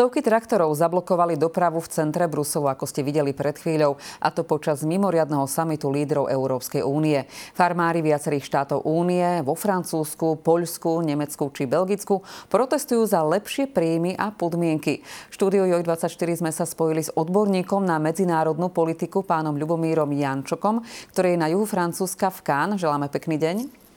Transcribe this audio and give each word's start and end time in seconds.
Stovky 0.00 0.24
traktorov 0.24 0.72
zablokovali 0.72 1.36
dopravu 1.36 1.76
v 1.76 1.92
centre 1.92 2.24
Bruselu, 2.24 2.72
ako 2.72 2.88
ste 2.88 3.04
videli 3.04 3.36
pred 3.36 3.52
chvíľou, 3.52 4.00
a 4.00 4.32
to 4.32 4.48
počas 4.48 4.80
mimoriadného 4.80 5.44
samitu 5.44 5.92
lídrov 5.92 6.32
Európskej 6.32 6.80
únie. 6.80 7.28
Farmári 7.52 8.00
viacerých 8.00 8.48
štátov 8.48 8.88
únie 8.88 9.44
vo 9.44 9.52
Francúzsku, 9.52 10.40
Poľsku, 10.40 11.04
Nemecku 11.04 11.52
či 11.52 11.68
Belgicku 11.68 12.24
protestujú 12.48 13.04
za 13.04 13.20
lepšie 13.20 13.68
príjmy 13.68 14.16
a 14.16 14.32
podmienky. 14.32 15.04
V 15.04 15.32
štúdiu 15.36 15.68
JOJ24 15.68 16.48
sme 16.48 16.48
sa 16.48 16.64
spojili 16.64 17.04
s 17.04 17.12
odborníkom 17.12 17.84
na 17.84 18.00
medzinárodnú 18.00 18.72
politiku 18.72 19.20
pánom 19.20 19.52
Ľubomírom 19.52 20.16
Jančokom, 20.16 20.80
ktorý 21.12 21.36
je 21.36 21.42
na 21.44 21.52
juhu 21.52 21.68
Francúzska 21.68 22.32
v 22.32 22.40
Cannes. 22.40 22.80
Želáme 22.80 23.12
pekný 23.12 23.36
deň. 23.36 23.89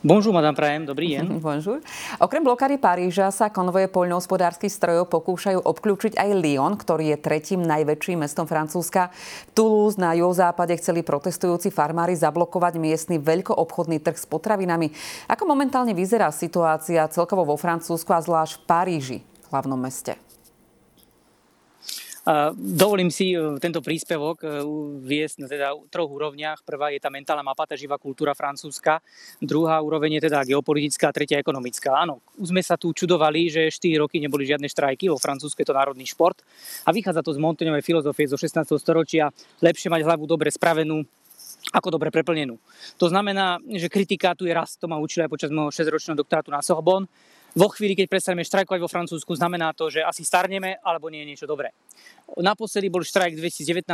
Bonjour, 0.00 0.32
madame 0.32 0.56
Prajem, 0.56 0.88
dobrý 0.88 1.12
deň. 1.12 1.24
Bonjour. 1.44 1.76
Okrem 2.16 2.40
blokády 2.40 2.80
Paríža 2.80 3.28
sa 3.28 3.52
konvoje 3.52 3.84
poľnohospodárskych 3.92 4.72
strojov 4.72 5.12
pokúšajú 5.12 5.60
obklúčiť 5.60 6.16
aj 6.16 6.40
Lyon, 6.40 6.80
ktorý 6.80 7.12
je 7.12 7.18
tretím 7.20 7.60
najväčším 7.60 8.24
mestom 8.24 8.48
Francúzska. 8.48 9.12
Toulouse 9.52 10.00
na 10.00 10.16
juhozápade 10.16 10.72
chceli 10.80 11.04
protestujúci 11.04 11.68
farmári 11.68 12.16
zablokovať 12.16 12.80
miestny 12.80 13.20
veľkoobchodný 13.20 14.00
trh 14.00 14.16
s 14.16 14.24
potravinami. 14.24 14.88
Ako 15.28 15.44
momentálne 15.44 15.92
vyzerá 15.92 16.32
situácia 16.32 17.04
celkovo 17.12 17.44
vo 17.44 17.60
Francúzsku 17.60 18.08
a 18.16 18.24
zvlášť 18.24 18.56
v 18.56 18.62
Paríži, 18.64 19.18
hlavnom 19.52 19.76
meste? 19.76 20.29
Dovolím 22.52 23.08
si 23.08 23.32
e, 23.32 23.56
tento 23.56 23.80
príspevok 23.80 24.44
e, 24.44 24.46
viesť 25.00 25.36
na 25.40 25.48
teda 25.48 25.72
troch 25.88 26.12
úrovniach. 26.12 26.60
Prvá 26.68 26.92
je 26.92 27.00
tá 27.00 27.08
mentálna 27.08 27.40
mapa, 27.40 27.64
tá 27.64 27.72
živá 27.80 27.96
kultúra 27.96 28.36
francúzska. 28.36 29.00
Druhá 29.40 29.80
úroveň 29.80 30.20
je 30.20 30.28
teda 30.28 30.44
geopolitická 30.44 31.16
tretia 31.16 31.40
ekonomická. 31.40 31.96
Áno, 31.96 32.20
už 32.36 32.52
sme 32.52 32.60
sa 32.60 32.76
tu 32.76 32.92
čudovali, 32.92 33.48
že 33.48 33.72
4 33.72 34.04
roky 34.04 34.20
neboli 34.20 34.44
žiadne 34.44 34.68
štrajky, 34.68 35.08
vo 35.08 35.16
Francúzsku 35.16 35.64
je 35.64 35.68
to 35.72 35.76
národný 35.76 36.04
šport. 36.04 36.44
A 36.84 36.92
vychádza 36.92 37.24
to 37.24 37.32
z 37.32 37.40
Montaignovej 37.40 37.80
filozofie 37.80 38.28
zo 38.28 38.36
16. 38.36 38.68
storočia. 38.76 39.32
Lepšie 39.64 39.88
mať 39.88 40.04
hlavu 40.04 40.28
dobre 40.28 40.52
spravenú, 40.52 41.00
ako 41.72 41.88
dobre 41.88 42.12
preplnenú. 42.12 42.60
To 43.00 43.08
znamená, 43.08 43.56
že 43.64 43.88
kritika 43.88 44.36
tu 44.36 44.44
je 44.44 44.52
raz, 44.52 44.76
to 44.76 44.84
ma 44.84 45.00
učili 45.00 45.24
aj 45.24 45.32
počas 45.32 45.48
môjho 45.48 45.72
6-ročného 45.72 46.20
doktorátu 46.20 46.52
na 46.52 46.60
Sorbonne 46.60 47.08
vo 47.56 47.68
chvíli, 47.70 47.98
keď 47.98 48.06
prestaneme 48.06 48.46
štrajkovať 48.46 48.80
vo 48.82 48.90
Francúzsku, 48.90 49.32
znamená 49.34 49.74
to, 49.74 49.90
že 49.90 50.06
asi 50.06 50.22
starneme 50.22 50.78
alebo 50.82 51.10
nie 51.10 51.26
je 51.26 51.30
niečo 51.34 51.46
dobré. 51.50 51.74
Naposledy 52.38 52.86
bol 52.86 53.02
štrajk 53.02 53.34
v 53.34 53.50
2019 53.50 53.90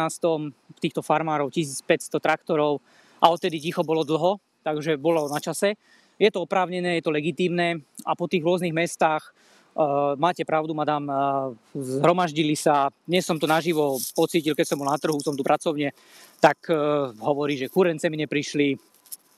týchto 0.81 1.01
farmárov, 1.01 1.49
1500 1.49 2.21
traktorov 2.21 2.85
a 3.21 3.33
odtedy 3.33 3.57
ticho 3.61 3.81
bolo 3.81 4.05
dlho, 4.05 4.37
takže 4.61 5.01
bolo 5.01 5.25
na 5.33 5.41
čase. 5.41 5.81
Je 6.17 6.29
to 6.33 6.45
oprávnené, 6.45 7.01
je 7.01 7.05
to 7.05 7.13
legitímne 7.13 7.81
a 8.05 8.13
po 8.13 8.29
tých 8.29 8.45
rôznych 8.45 8.77
mestách 8.77 9.33
Uh, 9.77 10.17
máte 10.17 10.41
pravdu, 10.41 10.73
madam, 10.73 11.05
uh, 11.05 11.53
zhromaždili 11.77 12.57
sa, 12.57 12.89
dnes 13.05 13.29
som 13.29 13.37
to 13.37 13.45
naživo 13.45 14.01
pocítil, 14.17 14.57
keď 14.57 14.73
som 14.73 14.81
bol 14.81 14.89
na 14.89 14.97
trhu, 14.97 15.21
som 15.21 15.37
tu 15.37 15.45
pracovne, 15.45 15.93
tak 16.41 16.73
uh, 16.73 17.13
hovorí, 17.21 17.61
že 17.61 17.69
kurence 17.69 18.09
mi 18.09 18.17
neprišli, 18.25 18.73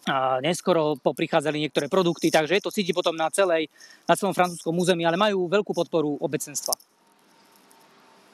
a 0.09 0.41
neskoro 0.41 0.97
poprichádzali 0.99 1.69
niektoré 1.69 1.87
produkty, 1.93 2.33
takže 2.33 2.59
je 2.59 2.65
to 2.65 2.75
cíti 2.75 2.97
potom 2.97 3.13
na, 3.13 3.29
celej, 3.29 3.69
na 4.09 4.17
celom 4.17 4.33
francúzskom 4.33 4.73
území, 4.73 5.05
ale 5.05 5.21
majú 5.21 5.47
veľkú 5.47 5.77
podporu 5.77 6.17
obecenstva. 6.19 6.73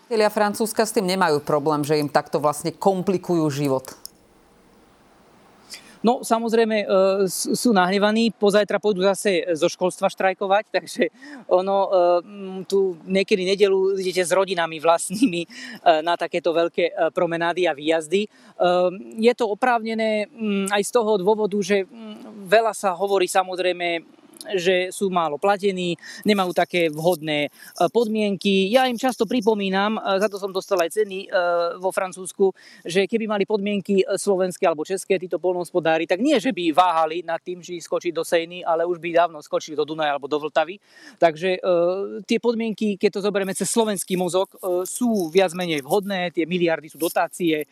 Francúzska 0.08 0.86
s 0.86 0.94
tým 0.94 1.10
nemajú 1.10 1.42
problém, 1.42 1.82
že 1.82 1.98
im 1.98 2.06
takto 2.06 2.38
vlastne 2.38 2.70
komplikujú 2.70 3.50
život. 3.50 4.03
No 6.04 6.20
samozrejme 6.20 6.84
e, 6.84 6.86
sú 7.32 7.72
nahnevaní, 7.72 8.28
pozajtra 8.36 8.76
pôjdu 8.76 9.00
zase 9.08 9.40
zo 9.56 9.72
školstva 9.72 10.12
štrajkovať, 10.12 10.64
takže 10.76 11.08
ono 11.48 11.78
e, 11.80 11.90
tu 12.68 13.00
niekedy 13.08 13.48
nedelu 13.48 13.96
idete 13.96 14.20
s 14.20 14.36
rodinami 14.36 14.76
vlastnými 14.76 15.42
e, 15.42 15.48
na 16.04 16.20
takéto 16.20 16.52
veľké 16.52 17.16
promenády 17.16 17.64
a 17.64 17.72
výjazdy. 17.72 18.28
Je 19.16 19.32
to 19.32 19.48
oprávnené 19.48 20.28
aj 20.68 20.82
z 20.84 20.90
toho 20.92 21.16
dôvodu, 21.16 21.56
že 21.64 21.88
veľa 22.44 22.76
sa 22.76 22.92
hovorí 22.92 23.24
samozrejme 23.24 24.04
že 24.52 24.92
sú 24.92 25.08
málo 25.08 25.40
platení, 25.40 25.96
nemajú 26.28 26.52
také 26.52 26.92
vhodné 26.92 27.48
e, 27.48 27.50
podmienky. 27.88 28.68
Ja 28.68 28.84
im 28.84 29.00
často 29.00 29.24
pripomínam, 29.24 29.96
e, 29.96 30.20
za 30.20 30.28
to 30.28 30.36
som 30.36 30.52
dostal 30.52 30.76
aj 30.84 31.00
ceny 31.00 31.26
e, 31.26 31.28
vo 31.80 31.88
Francúzsku, 31.88 32.52
že 32.84 33.08
keby 33.08 33.24
mali 33.24 33.44
podmienky 33.48 34.04
slovenské 34.04 34.68
alebo 34.68 34.84
české 34.84 35.16
títo 35.16 35.40
polnohospodári, 35.40 36.04
tak 36.04 36.20
nie, 36.20 36.36
že 36.36 36.52
by 36.52 36.74
váhali 36.76 37.24
nad 37.24 37.40
tým, 37.40 37.64
že 37.64 37.76
skočiť 37.80 38.12
do 38.12 38.22
Sejny, 38.22 38.60
ale 38.60 38.84
už 38.84 39.00
by 39.00 39.16
dávno 39.16 39.40
skočili 39.40 39.74
do 39.76 39.88
Dunaja 39.88 40.16
alebo 40.16 40.30
do 40.30 40.40
Vltavy. 40.40 40.78
Takže 41.18 41.60
tie 42.24 42.38
podmienky, 42.40 42.96
keď 42.96 43.18
to 43.18 43.24
zoberieme 43.26 43.52
cez 43.52 43.68
slovenský 43.68 44.16
mozog, 44.16 44.48
sú 44.86 45.28
viac 45.28 45.52
menej 45.52 45.84
vhodné, 45.84 46.32
tie 46.32 46.48
miliardy 46.48 46.88
sú 46.88 46.96
dotácie, 46.96 47.66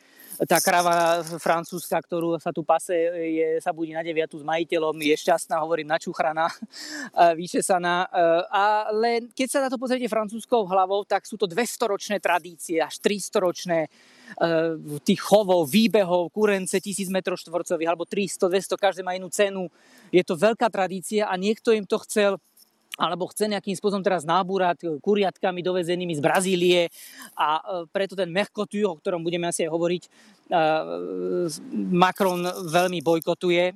tá 0.49 0.59
krava 0.59 1.21
francúzska, 1.39 2.01
ktorú 2.01 2.41
sa 2.41 2.51
tu 2.51 2.65
pase, 2.65 2.95
je, 3.13 3.61
sa 3.61 3.71
budí 3.71 3.93
na 3.93 4.01
deviatu 4.01 4.41
s 4.41 4.45
majiteľom, 4.45 4.97
je 4.97 5.15
šťastná, 5.17 5.61
hovorím, 5.61 5.93
načuchraná, 5.93 6.49
vyčesaná. 7.39 8.09
Ale 8.49 9.29
keď 9.37 9.49
sa 9.49 9.61
na 9.65 9.69
to 9.69 9.77
pozriete 9.77 10.09
francúzskou 10.09 10.65
hlavou, 10.65 11.05
tak 11.05 11.29
sú 11.29 11.37
to 11.37 11.45
200-ročné 11.45 12.19
tradície, 12.19 12.81
až 12.81 12.97
300-ročné 13.05 13.87
e, 13.87 13.89
tých 15.05 15.21
chovov, 15.21 15.69
výbehov, 15.69 16.33
kurence, 16.33 16.81
1000 16.81 17.13
m 17.13 17.19
štvorcových 17.23 17.89
alebo 17.89 18.09
300, 18.09 18.49
200, 18.49 18.77
každé 18.77 19.03
má 19.05 19.13
inú 19.13 19.29
cenu. 19.29 19.69
Je 20.09 20.25
to 20.25 20.37
veľká 20.37 20.69
tradícia 20.73 21.29
a 21.29 21.35
niekto 21.37 21.73
im 21.77 21.85
to 21.85 22.01
chcel 22.09 22.41
alebo 23.03 23.27
chce 23.27 23.51
nejakým 23.51 23.75
spôsobom 23.75 24.07
teraz 24.07 24.23
nábúrať 24.23 25.03
kuriatkami 25.03 25.59
dovezenými 25.59 26.15
z 26.15 26.23
Brazílie. 26.23 26.81
A 27.35 27.59
e, 27.59 27.63
preto 27.91 28.15
ten 28.15 28.31
Mercosur, 28.31 28.95
o 28.95 28.99
ktorom 29.03 29.27
budeme 29.27 29.51
asi 29.51 29.67
aj 29.67 29.71
hovoriť, 29.75 30.03
e, 30.07 30.09
Macron 31.91 32.47
veľmi 32.71 33.03
bojkotuje 33.03 33.75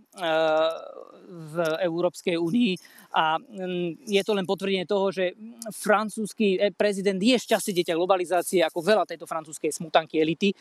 v 1.26 1.54
Európskej 1.82 2.38
únii. 2.38 2.72
A 3.12 3.36
mm, 3.36 4.06
je 4.06 4.22
to 4.22 4.32
len 4.32 4.46
potvrdenie 4.46 4.86
toho, 4.86 5.10
že 5.10 5.34
francúzsky 5.74 6.58
prezident 6.78 7.18
je 7.18 7.36
šťastie 7.36 7.74
dieťa 7.74 7.98
globalizácie 7.98 8.62
ako 8.62 8.80
veľa 8.80 9.04
tejto 9.04 9.26
francúzskej 9.26 9.74
smutanky 9.74 10.22
elity, 10.22 10.54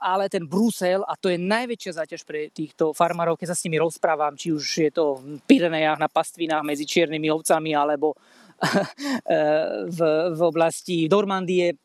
ale 0.00 0.28
ten 0.28 0.44
Brusel, 0.44 1.02
a 1.02 1.16
to 1.16 1.32
je 1.32 1.40
najväčšia 1.40 2.04
záťaž 2.04 2.22
pre 2.28 2.52
týchto 2.52 2.92
farmárov, 2.92 3.40
keď 3.40 3.54
sa 3.54 3.58
s 3.58 3.64
nimi 3.64 3.80
rozprávam, 3.80 4.36
či 4.36 4.52
už 4.52 4.64
je 4.88 4.90
to 4.92 5.18
v 5.18 5.40
Pyrenejach 5.48 5.96
na 5.96 6.12
pastvinách 6.12 6.62
medzi 6.66 6.84
čiernymi 6.84 7.28
ovcami 7.32 7.72
alebo 7.72 8.14
v, 9.96 10.00
v 10.34 10.40
oblasti 10.42 11.06
Normandie, 11.06 11.78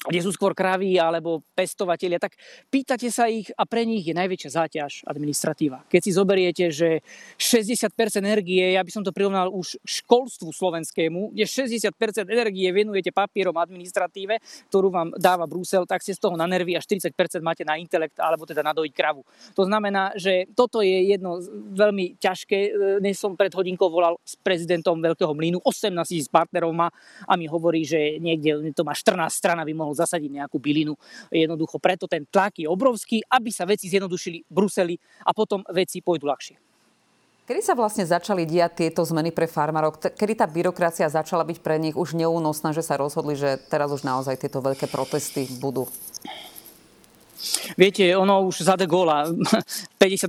kde 0.00 0.24
sú 0.24 0.32
skôr 0.32 0.56
kravy 0.56 0.96
alebo 0.96 1.44
pestovatelia, 1.52 2.16
tak 2.16 2.32
pýtate 2.72 3.12
sa 3.12 3.28
ich 3.28 3.52
a 3.52 3.68
pre 3.68 3.84
nich 3.84 4.08
je 4.08 4.16
najväčšia 4.16 4.50
záťaž 4.56 4.92
administratíva. 5.04 5.84
Keď 5.92 6.00
si 6.00 6.10
zoberiete, 6.16 6.64
že 6.72 7.04
60% 7.36 7.92
energie, 8.24 8.72
ja 8.72 8.80
by 8.80 8.88
som 8.88 9.04
to 9.04 9.12
prirovnal 9.12 9.52
už 9.52 9.76
školstvu 9.84 10.56
slovenskému, 10.56 11.36
kde 11.36 11.44
60% 11.44 11.92
energie 12.32 12.72
venujete 12.72 13.12
papierom 13.12 13.60
administratíve, 13.60 14.40
ktorú 14.72 14.88
vám 14.88 15.12
dáva 15.20 15.44
Brusel, 15.44 15.84
tak 15.84 16.00
ste 16.00 16.16
z 16.16 16.24
toho 16.24 16.32
na 16.32 16.48
nervy 16.48 16.72
a 16.76 16.80
40% 16.80 17.12
máte 17.44 17.68
na 17.68 17.76
intelekt 17.76 18.16
alebo 18.16 18.48
teda 18.48 18.64
na 18.64 18.72
dojiť 18.72 18.92
kravu. 18.96 19.20
To 19.52 19.68
znamená, 19.68 20.16
že 20.16 20.48
toto 20.56 20.80
je 20.80 21.12
jedno 21.12 21.44
veľmi 21.76 22.16
ťažké. 22.16 22.58
Dnes 23.04 23.20
som 23.20 23.36
pred 23.36 23.52
hodinkou 23.52 23.92
volal 23.92 24.16
s 24.24 24.32
prezidentom 24.40 24.96
Veľkého 24.96 25.36
mlynu, 25.36 25.60
18 25.60 26.08
tisíc 26.08 26.32
partnerov 26.32 26.72
má 26.72 26.88
a 27.28 27.36
mi 27.36 27.44
hovorí, 27.44 27.84
že 27.84 28.16
niekde 28.16 28.72
to 28.72 28.80
má 28.80 28.96
14 28.96 29.28
strana, 29.28 29.60
by 29.68 29.76
mohol 29.76 29.89
mohol 29.90 29.98
zasadiť 29.98 30.30
nejakú 30.30 30.62
bylinu. 30.62 30.94
Jednoducho 31.34 31.82
preto 31.82 32.06
ten 32.06 32.22
tlak 32.30 32.62
je 32.62 32.70
obrovský, 32.70 33.26
aby 33.26 33.50
sa 33.50 33.66
veci 33.66 33.90
zjednodušili 33.90 34.46
v 34.46 34.52
Bruseli 34.54 34.94
a 35.26 35.34
potom 35.34 35.66
veci 35.74 35.98
pôjdu 35.98 36.30
ľahšie. 36.30 36.54
Kedy 37.50 37.66
sa 37.66 37.74
vlastne 37.74 38.06
začali 38.06 38.46
diať 38.46 38.86
tieto 38.86 39.02
zmeny 39.02 39.34
pre 39.34 39.50
farmárov? 39.50 39.98
Kedy 39.98 40.38
tá 40.38 40.46
byrokracia 40.46 41.10
začala 41.10 41.42
byť 41.42 41.58
pre 41.58 41.82
nich 41.82 41.98
už 41.98 42.14
neúnosná, 42.14 42.70
že 42.70 42.86
sa 42.86 42.94
rozhodli, 42.94 43.34
že 43.34 43.58
teraz 43.66 43.90
už 43.90 44.06
naozaj 44.06 44.38
tieto 44.38 44.62
veľké 44.62 44.86
protesty 44.86 45.50
budú? 45.58 45.90
Viete, 47.76 48.12
ono 48.16 48.44
už 48.44 48.68
za 48.68 48.76
de 48.76 48.84
Gaulle 48.84 49.32
v 49.92 49.96
58. 49.96 50.28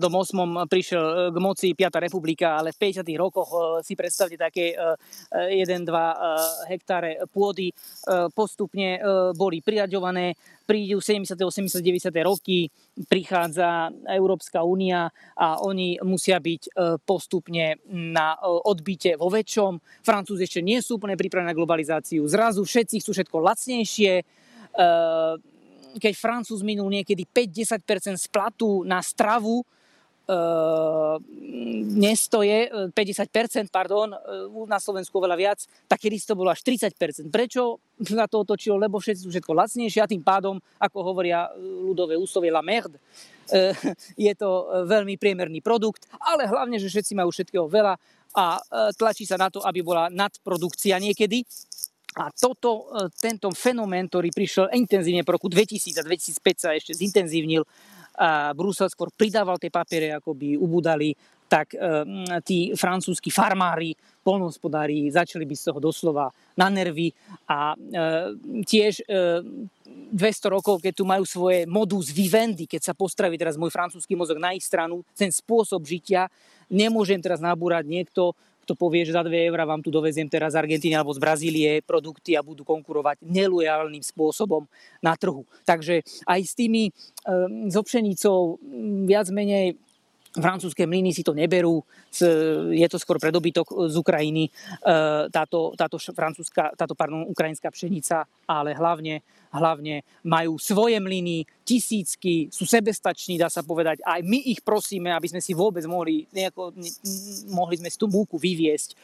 prišiel 0.67 1.03
eh, 1.03 1.15
k 1.31 1.37
moci 1.43 1.67
5. 1.75 1.91
republika, 1.99 2.55
ale 2.55 2.71
v 2.71 2.79
50. 2.79 3.03
rokoch 3.19 3.49
eh, 3.51 3.63
si 3.83 3.93
predstavte 3.99 4.39
také 4.39 4.71
1-2 4.71 5.91
eh, 5.91 6.15
hektáre 6.71 7.19
pôdy 7.31 7.73
postupne 8.33 8.99
boli 9.35 9.61
priraďované, 9.61 10.33
prídu 10.65 10.99
70., 10.99 11.37
80., 11.37 11.79
90. 11.79 12.11
roky, 12.23 12.67
prichádza 13.07 13.91
Európska 14.09 14.63
únia 14.63 15.11
a 15.35 15.61
oni 15.61 15.99
musia 16.03 16.41
byť 16.41 16.75
postupne 17.05 17.77
na 17.91 18.35
odbite 18.41 19.15
vo 19.15 19.29
väčšom. 19.29 20.03
Francúzi 20.03 20.47
ešte 20.47 20.61
nie 20.65 20.79
sú 20.81 20.97
úplne 20.97 21.15
pripravení 21.15 21.51
na 21.51 21.57
globalizáciu. 21.57 22.25
Zrazu 22.27 22.65
všetci 22.65 22.99
chcú 22.99 23.11
všetko 23.15 23.37
lacnejšie, 23.37 24.13
keď 25.97 26.13
Francúz 26.15 26.61
minul 26.61 26.87
niekedy 26.91 27.25
5-10% 27.27 28.15
z 28.15 28.27
platu 28.29 28.85
na 28.87 29.01
stravu, 29.01 29.63
e, 29.63 29.65
nestoje 31.91 32.71
50%, 32.93 33.67
pardon, 33.73 34.13
na 34.69 34.79
Slovensku 34.79 35.17
oveľa 35.17 35.37
viac, 35.37 35.59
tak 35.89 35.99
kedy 36.03 36.21
to 36.21 36.37
bolo 36.37 36.53
až 36.53 36.63
30%. 36.63 37.27
Prečo 37.27 37.81
sa 38.05 38.29
to 38.29 38.45
otočilo? 38.45 38.79
Lebo 38.79 39.01
všetci 39.01 39.25
sú 39.25 39.29
všetko 39.33 39.51
lacnejšie 39.51 40.01
a 40.03 40.11
tým 40.11 40.23
pádom, 40.23 40.61
ako 40.79 40.97
hovoria 41.03 41.51
ľudové 41.59 42.15
úslovie 42.15 42.53
la 42.53 42.63
merde, 42.63 43.01
je 44.27 44.33
to 44.39 44.49
veľmi 44.87 45.19
priemerný 45.19 45.59
produkt, 45.59 46.07
ale 46.23 46.47
hlavne, 46.47 46.79
že 46.79 46.87
všetci 46.87 47.13
majú 47.19 47.35
všetkého 47.35 47.67
veľa 47.67 47.99
a 48.31 48.63
tlačí 48.95 49.27
sa 49.27 49.35
na 49.35 49.51
to, 49.51 49.59
aby 49.59 49.83
bola 49.83 50.07
nadprodukcia 50.07 50.95
niekedy. 51.03 51.43
A 52.19 52.27
toto, 52.35 52.91
tento 53.15 53.47
fenomén, 53.55 54.11
ktorý 54.11 54.35
prišiel 54.35 54.67
intenzívne 54.75 55.23
po 55.23 55.39
roku 55.39 55.47
2000 55.47 55.95
a 55.95 56.03
2005 56.03 56.63
sa 56.63 56.75
ešte 56.75 56.91
zintenzívnil, 56.91 57.63
a 58.19 58.51
Brusel 58.51 58.91
skôr 58.91 59.07
pridával 59.15 59.55
tie 59.55 59.71
papiere, 59.71 60.11
ako 60.11 60.35
by 60.35 60.59
ubudali, 60.59 61.15
tak 61.47 61.71
tí 62.47 62.71
francúzski 62.75 63.27
farmári, 63.27 63.95
polnohospodári 64.23 65.11
začali 65.11 65.43
byť 65.43 65.57
z 65.59 65.65
toho 65.67 65.79
doslova 65.83 66.31
na 66.55 66.67
nervy 66.71 67.11
a 67.47 67.75
tiež 68.67 69.03
200 69.07 70.15
rokov, 70.47 70.79
keď 70.79 70.93
tu 70.95 71.03
majú 71.03 71.23
svoje 71.27 71.67
modus 71.67 72.11
vivendi, 72.11 72.67
keď 72.67 72.91
sa 72.91 72.93
postraví 72.95 73.35
teraz 73.35 73.59
môj 73.59 73.71
francúzsky 73.71 74.15
mozog 74.15 74.39
na 74.39 74.55
ich 74.55 74.63
stranu, 74.63 75.03
ten 75.15 75.31
spôsob 75.31 75.83
žitia, 75.83 76.31
nemôžem 76.71 77.19
teraz 77.19 77.43
nabúrať 77.43 77.83
niekto, 77.83 78.31
kto 78.63 78.73
povie, 78.77 79.03
že 79.03 79.17
za 79.17 79.25
2 79.25 79.49
eurá 79.49 79.65
vám 79.65 79.81
tu 79.81 79.89
doveziem 79.89 80.29
teraz 80.29 80.53
z 80.53 80.61
Argentíny 80.61 80.93
alebo 80.95 81.11
z 81.11 81.19
Brazílie 81.19 81.81
produkty 81.83 82.37
a 82.37 82.45
budú 82.45 82.61
konkurovať 82.61 83.19
nelojálnym 83.25 84.01
spôsobom 84.05 84.69
na 85.01 85.17
trhu. 85.17 85.43
Takže 85.65 86.05
aj 86.29 86.39
s 86.45 86.53
tými, 86.53 86.93
ehm, 87.25 87.67
so 87.73 87.81
pšenicou 87.81 88.61
viac 89.05 89.27
menej 89.33 89.75
francúzske 90.31 90.87
mlyny 90.87 91.11
si 91.11 91.27
to 91.27 91.35
neberú, 91.35 91.83
je 92.71 92.87
to 92.87 92.97
skôr 92.99 93.19
predobytok 93.19 93.67
z 93.91 93.95
Ukrajiny, 93.99 94.47
e, 94.47 94.51
táto, 95.27 95.75
táto, 95.75 95.99
francúzska, 95.99 96.71
táto 96.75 96.95
pardon, 96.95 97.27
ukrajinská 97.27 97.67
pšenica, 97.67 98.23
ale 98.47 98.71
hlavne, 98.71 99.19
hlavne 99.51 100.07
majú 100.23 100.55
svoje 100.55 100.95
mlyny, 101.03 101.43
tisícky, 101.67 102.47
sú 102.51 102.63
sebestační, 102.63 103.39
dá 103.39 103.51
sa 103.51 103.63
povedať. 103.63 104.03
Aj 104.03 104.23
my 104.23 104.39
ich 104.51 104.63
prosíme, 104.63 105.11
aby 105.11 105.27
sme 105.31 105.43
si 105.43 105.51
vôbec 105.51 105.83
mohli, 105.87 106.23
nejako, 106.31 106.75
mohli 107.51 107.75
sme 107.79 107.91
si 107.91 107.97
tú 107.99 108.07
múku 108.07 108.39
vyviesť 108.39 108.89
e, 108.91 108.95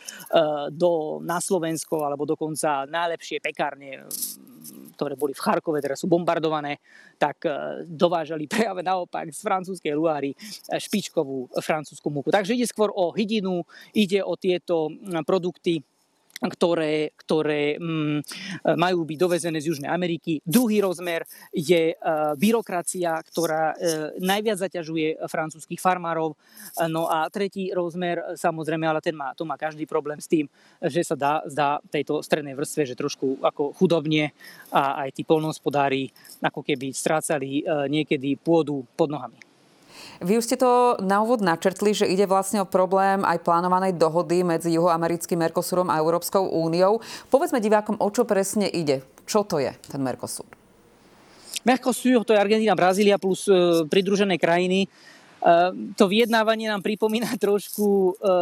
do, 0.71 1.19
na 1.19 1.43
Slovensko, 1.43 2.07
alebo 2.07 2.23
dokonca 2.23 2.87
najlepšie 2.87 3.43
pekárne 3.43 4.07
ktoré 4.97 5.13
boli 5.13 5.37
v 5.37 5.43
Charkove, 5.45 5.77
teraz 5.77 6.01
sú 6.01 6.09
bombardované, 6.09 6.81
tak 7.21 7.45
e, 7.45 7.85
dovážali 7.85 8.49
práve 8.51 8.81
naopak 8.81 9.29
z 9.29 9.39
francúzskej 9.45 9.93
Luáry 9.93 10.33
e, 10.33 10.37
špičkovú 10.81 11.53
francúzsku 11.61 12.09
múku. 12.09 12.33
Takže 12.33 12.57
ide 12.57 12.65
skôr 12.65 12.89
o 12.89 13.13
hydinu, 13.13 13.61
ide 13.93 14.25
o 14.25 14.33
tieto 14.33 14.89
produkty, 15.21 15.85
ktoré, 16.37 17.17
ktoré 17.17 17.81
mm, 17.81 18.17
majú 18.77 19.01
byť 19.09 19.17
dovezené 19.17 19.57
z 19.57 19.73
Južnej 19.73 19.89
Ameriky. 19.89 20.37
Druhý 20.45 20.85
rozmer 20.85 21.25
je 21.49 21.93
e, 21.93 21.95
byrokracia, 22.37 23.17
ktorá 23.25 23.73
e, 23.73 23.75
najviac 24.21 24.61
zaťažuje 24.61 25.25
francúzských 25.25 25.81
farmárov. 25.81 26.37
No 26.93 27.09
a 27.09 27.25
tretí 27.33 27.73
rozmer, 27.73 28.37
samozrejme, 28.37 28.85
ale 28.85 29.01
ten 29.01 29.17
má, 29.17 29.33
to 29.33 29.49
má 29.49 29.57
každý 29.57 29.89
problém 29.89 30.21
s 30.21 30.29
tým, 30.29 30.45
že 30.77 31.01
sa 31.01 31.17
dá, 31.17 31.41
zdá 31.49 31.81
tejto 31.89 32.21
strednej 32.21 32.53
vrstve, 32.53 32.85
že 32.85 32.99
trošku 32.99 33.41
ako 33.41 33.73
chudobne 33.73 34.37
a 34.69 35.07
aj 35.07 35.17
tí 35.17 35.25
polnohospodári 35.25 36.13
ako 36.43 36.61
keby 36.61 36.93
strácali 36.93 37.61
e, 37.61 37.89
niekedy 37.89 38.37
pôdu 38.37 38.85
pod 38.93 39.09
nohami. 39.09 39.46
Vy 40.19 40.41
už 40.41 40.45
ste 40.49 40.57
to 40.57 40.97
na 41.03 41.21
úvod 41.21 41.45
načrtli, 41.45 41.93
že 41.93 42.09
ide 42.09 42.25
vlastne 42.25 42.63
o 42.63 42.69
problém 42.69 43.21
aj 43.21 43.43
plánovanej 43.45 43.95
dohody 43.95 44.41
medzi 44.41 44.73
juhoamerickým 44.73 45.37
Mercosurom 45.37 45.93
a 45.93 45.99
Európskou 46.01 46.47
úniou. 46.47 46.99
Povedzme 47.29 47.61
divákom, 47.61 48.01
o 48.01 48.09
čo 48.09 48.25
presne 48.25 48.65
ide. 48.65 49.05
Čo 49.27 49.43
to 49.43 49.59
je 49.59 49.75
ten 49.91 50.01
Mercosur? 50.01 50.47
Mercosur 51.67 52.23
to 52.23 52.31
je 52.31 52.39
Argentína, 52.39 52.79
Brazília 52.79 53.19
plus 53.19 53.43
e, 53.51 53.83
pridružené 53.91 54.39
krajiny. 54.39 54.87
E, 55.37 55.53
to 55.93 56.05
vyjednávanie 56.09 56.67
nám 56.69 56.81
pripomína 56.81 57.37
trošku 57.45 58.17
e, 58.17 58.33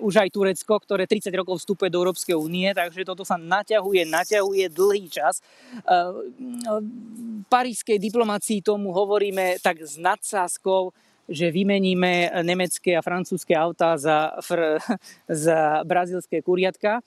už 0.00 0.14
aj 0.22 0.28
Turecko, 0.30 0.78
ktoré 0.78 1.04
30 1.06 1.30
rokov 1.34 1.62
vstupuje 1.62 1.90
do 1.90 2.00
Európskej 2.00 2.38
únie, 2.38 2.70
takže 2.70 3.02
toto 3.02 3.26
sa 3.26 3.34
naťahuje, 3.34 4.06
naťahuje 4.06 4.64
dlhý 4.70 5.06
čas. 5.10 5.42
V 5.84 7.46
parískej 7.50 7.98
diplomácii 7.98 8.64
tomu 8.64 8.94
hovoríme 8.94 9.58
tak 9.60 9.82
s 9.82 9.98
nadsázkou, 9.98 10.94
že 11.28 11.48
vymeníme 11.48 12.44
nemecké 12.44 12.96
a 12.96 13.04
francúzske 13.04 13.56
autá 13.56 13.96
za, 13.96 14.36
fr, 14.44 14.76
za 15.46 15.80
brazílske 15.84 16.44
kuriatka. 16.44 17.00
E, 17.00 17.02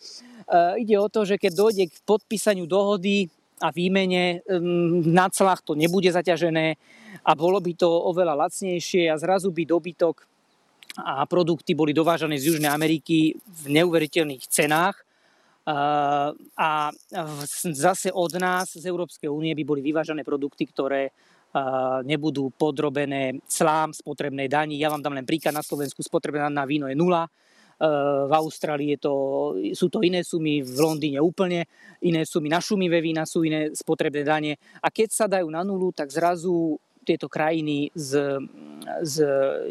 ide 0.82 0.98
o 0.98 1.08
to, 1.10 1.24
že 1.24 1.38
keď 1.38 1.52
dojde 1.54 1.84
k 1.90 1.96
podpísaniu 2.06 2.66
dohody 2.66 3.30
a 3.58 3.74
výmene, 3.74 4.46
na 5.10 5.28
celách 5.34 5.66
to 5.66 5.74
nebude 5.74 6.14
zaťažené 6.14 6.78
a 7.26 7.32
bolo 7.34 7.58
by 7.58 7.74
to 7.74 7.90
oveľa 7.90 8.48
lacnejšie 8.48 9.10
a 9.10 9.18
zrazu 9.18 9.50
by 9.50 9.66
dobytok 9.66 10.24
a 10.98 11.26
produkty 11.30 11.78
boli 11.78 11.94
dovážané 11.94 12.42
z 12.42 12.54
Južnej 12.54 12.70
Ameriky 12.70 13.38
v 13.38 13.64
neuveriteľných 13.82 14.46
cenách. 14.50 15.02
A 15.68 16.90
zase 17.76 18.08
od 18.10 18.32
nás 18.40 18.72
z 18.74 18.86
Európskej 18.88 19.28
únie 19.28 19.52
by 19.52 19.64
boli 19.68 19.82
vyvážané 19.84 20.24
produkty, 20.24 20.66
ktoré 20.70 21.12
nebudú 22.08 22.54
podrobené 22.56 23.42
clám 23.50 23.92
spotrebnej 23.94 24.48
daní. 24.48 24.80
Ja 24.80 24.94
vám 24.94 25.02
dám 25.04 25.18
len 25.18 25.26
príklad, 25.28 25.58
na 25.58 25.66
Slovensku 25.66 26.02
spotrebná 26.06 26.48
na 26.48 26.64
víno 26.64 26.88
je 26.88 26.96
nula, 26.96 27.28
v 27.78 28.32
Austrálii 28.34 28.98
je 28.98 29.00
to, 29.06 29.14
sú 29.78 29.88
to 29.94 30.02
iné 30.02 30.26
sumy, 30.26 30.66
v 30.66 30.78
Londýne 30.82 31.22
úplne 31.22 31.70
iné 32.02 32.26
sumy, 32.26 32.50
na 32.50 32.58
šumivé 32.58 33.02
vína 33.06 33.30
sú 33.30 33.46
iné 33.46 33.70
spotrebné 33.74 34.26
dane. 34.26 34.58
A 34.82 34.90
keď 34.90 35.10
sa 35.14 35.26
dajú 35.30 35.46
na 35.50 35.62
nulu, 35.62 35.94
tak 35.94 36.10
zrazu 36.10 36.82
tieto 37.08 37.32
krajiny 37.32 37.88
z, 37.96 38.44
z 39.08 39.16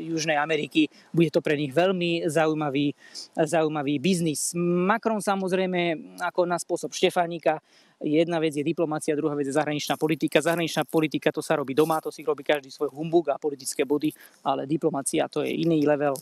Južnej 0.00 0.40
Ameriky. 0.40 0.88
Bude 1.12 1.28
to 1.28 1.44
pre 1.44 1.60
nich 1.60 1.76
veľmi 1.76 2.24
zaujímavý, 2.24 2.96
zaujímavý 3.36 4.00
biznis. 4.00 4.56
Macron 4.56 5.20
samozrejme 5.20 6.16
ako 6.24 6.48
na 6.48 6.56
spôsob 6.56 6.96
Štefánika 6.96 7.60
Jedna 7.96 8.36
vec 8.36 8.52
je 8.52 8.60
diplomácia, 8.60 9.16
druhá 9.16 9.32
vec 9.32 9.48
je 9.48 9.56
zahraničná 9.56 9.96
politika. 9.96 10.44
Zahraničná 10.44 10.84
politika 10.84 11.32
to 11.32 11.40
sa 11.40 11.56
robí 11.56 11.72
doma, 11.72 11.96
to 12.04 12.12
si 12.12 12.20
robí 12.20 12.44
každý 12.44 12.68
svoj 12.68 12.92
humbug 12.92 13.32
a 13.32 13.40
politické 13.40 13.88
body, 13.88 14.12
ale 14.44 14.68
diplomácia 14.68 15.24
to 15.32 15.40
je 15.40 15.64
iný 15.64 15.80
level. 15.88 16.12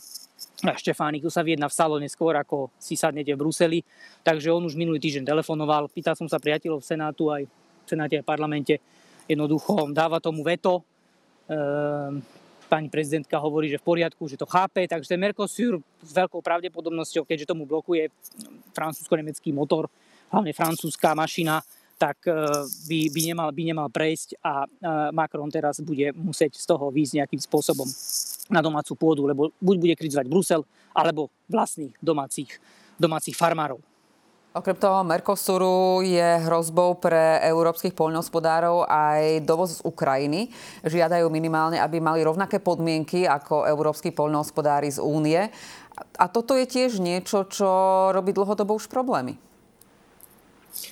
Štefánik, 0.63 1.19
tu 1.19 1.27
sa 1.27 1.43
viedna 1.43 1.67
v 1.67 1.75
salóne 1.75 2.07
skôr, 2.07 2.39
ako 2.39 2.71
si 2.79 2.95
sadnete 2.95 3.35
v 3.35 3.39
Bruseli. 3.43 3.79
Takže 4.23 4.55
on 4.55 4.63
už 4.63 4.79
minulý 4.79 5.03
týždeň 5.03 5.27
telefonoval, 5.27 5.91
pýtal 5.91 6.15
som 6.15 6.31
sa 6.31 6.39
priateľov 6.39 6.79
v 6.79 6.87
Senátu 6.87 7.27
aj 7.27 7.43
v 7.43 7.87
Senáte 7.91 8.15
aj 8.17 8.23
v 8.23 8.29
parlamente. 8.31 8.73
Jednoducho 9.27 9.91
dáva 9.91 10.23
tomu 10.23 10.47
veto. 10.47 10.87
Ehm, 11.45 12.25
pani 12.65 12.89
prezidentka 12.89 13.37
hovorí, 13.37 13.69
že 13.69 13.77
v 13.77 13.85
poriadku, 13.85 14.25
že 14.25 14.41
to 14.41 14.49
chápe, 14.49 14.89
takže 14.89 15.05
ten 15.05 15.21
Mercosur 15.21 15.77
s 16.01 16.11
veľkou 16.11 16.41
pravdepodobnosťou, 16.41 17.29
keďže 17.29 17.53
tomu 17.53 17.69
blokuje 17.69 18.09
francúzsko-nemecký 18.73 19.53
motor, 19.53 19.85
hlavne 20.33 20.49
francúzska 20.49 21.13
mašina, 21.13 21.61
tak 21.95 22.25
e, 22.27 22.33
by, 22.89 22.99
by, 23.13 23.21
nemal, 23.31 23.49
by 23.53 23.63
nemal 23.63 23.87
prejsť 23.87 24.41
a 24.43 24.65
e, 24.65 24.67
Macron 25.15 25.47
teraz 25.47 25.79
bude 25.79 26.11
musieť 26.17 26.57
z 26.59 26.65
toho 26.65 26.91
výjsť 26.91 27.23
nejakým 27.23 27.41
spôsobom 27.45 27.87
na 28.51 28.59
domácu 28.59 28.97
pôdu, 28.97 29.29
lebo 29.29 29.53
buď 29.61 29.75
bude 29.79 29.95
kritizovať 29.95 30.27
Brusel, 30.27 30.61
alebo 30.91 31.29
vlastných 31.47 31.93
domácich, 32.01 32.49
domácich 32.97 33.37
farmárov. 33.37 33.79
Okrem 34.55 34.79
toho 34.79 35.03
Mercosuru 35.03 35.99
je 35.99 36.39
hrozbou 36.47 36.95
pre 36.95 37.43
európskych 37.43 37.91
poľnohospodárov 37.91 38.87
aj 38.87 39.43
dovoz 39.43 39.83
z 39.83 39.83
Ukrajiny. 39.83 40.47
Žiadajú 40.79 41.27
minimálne, 41.27 41.75
aby 41.75 41.99
mali 41.99 42.23
rovnaké 42.23 42.63
podmienky 42.63 43.27
ako 43.27 43.67
európsky 43.67 44.15
poľnohospodári 44.15 44.87
z 44.95 45.03
únie. 45.03 45.51
A 46.15 46.25
toto 46.31 46.55
je 46.55 46.63
tiež 46.71 47.03
niečo, 47.03 47.43
čo 47.51 47.67
robí 48.15 48.31
dlhodobo 48.31 48.79
už 48.79 48.87
problémy. 48.87 49.35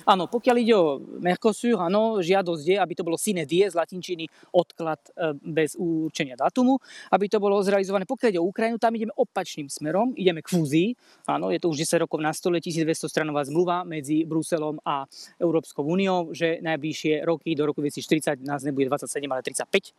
Áno, 0.07 0.27
pokiaľ 0.31 0.55
ide 0.59 0.75
o 0.75 0.99
Mercosur, 0.99 1.79
áno, 1.79 2.23
žiadosť 2.23 2.63
je, 2.63 2.75
aby 2.79 2.93
to 2.95 3.03
bolo 3.03 3.19
sine 3.19 3.43
die 3.43 3.67
z 3.67 3.75
latinčiny 3.75 4.25
odklad 4.55 4.99
e, 5.11 5.35
bez 5.39 5.75
určenia 5.75 6.39
datumu, 6.39 6.79
aby 7.11 7.25
to 7.27 7.37
bolo 7.39 7.59
zrealizované. 7.59 8.07
Pokiaľ 8.07 8.29
ide 8.31 8.41
o 8.41 8.47
Ukrajinu, 8.47 8.79
tam 8.79 8.95
ideme 8.95 9.13
opačným 9.15 9.67
smerom, 9.67 10.15
ideme 10.15 10.39
k 10.39 10.51
fúzii. 10.51 10.87
Áno, 11.27 11.51
je 11.51 11.59
to 11.59 11.71
už 11.71 11.83
10 11.83 12.03
rokov 12.07 12.19
na 12.23 12.31
stole, 12.31 12.63
1200 12.63 13.11
stranová 13.11 13.43
zmluva 13.43 13.83
medzi 13.83 14.23
Bruselom 14.23 14.79
a 14.83 15.03
Európskou 15.39 15.83
úniou, 15.83 16.31
že 16.31 16.63
najbližšie 16.63 17.27
roky 17.27 17.55
do 17.55 17.67
roku 17.67 17.83
2040 17.83 18.43
nás 18.47 18.63
nebude 18.63 18.87
27, 18.87 19.23
ale 19.27 19.41
35 19.43 19.67
e, 19.67 19.91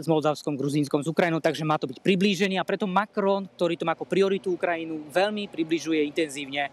s 0.00 0.06
Moldavskom, 0.06 0.56
Gruzínskom, 0.60 1.00
s 1.00 1.08
Ukrajinou, 1.08 1.40
takže 1.40 1.64
má 1.64 1.80
to 1.80 1.88
byť 1.88 2.04
priblížený 2.04 2.60
a 2.60 2.68
preto 2.68 2.84
Macron, 2.84 3.48
ktorý 3.48 3.80
to 3.80 3.88
má 3.88 3.96
ako 3.96 4.08
prioritu 4.08 4.54
Ukrajinu, 4.54 5.08
veľmi 5.08 5.48
približuje 5.48 6.04
intenzívne 6.04 6.68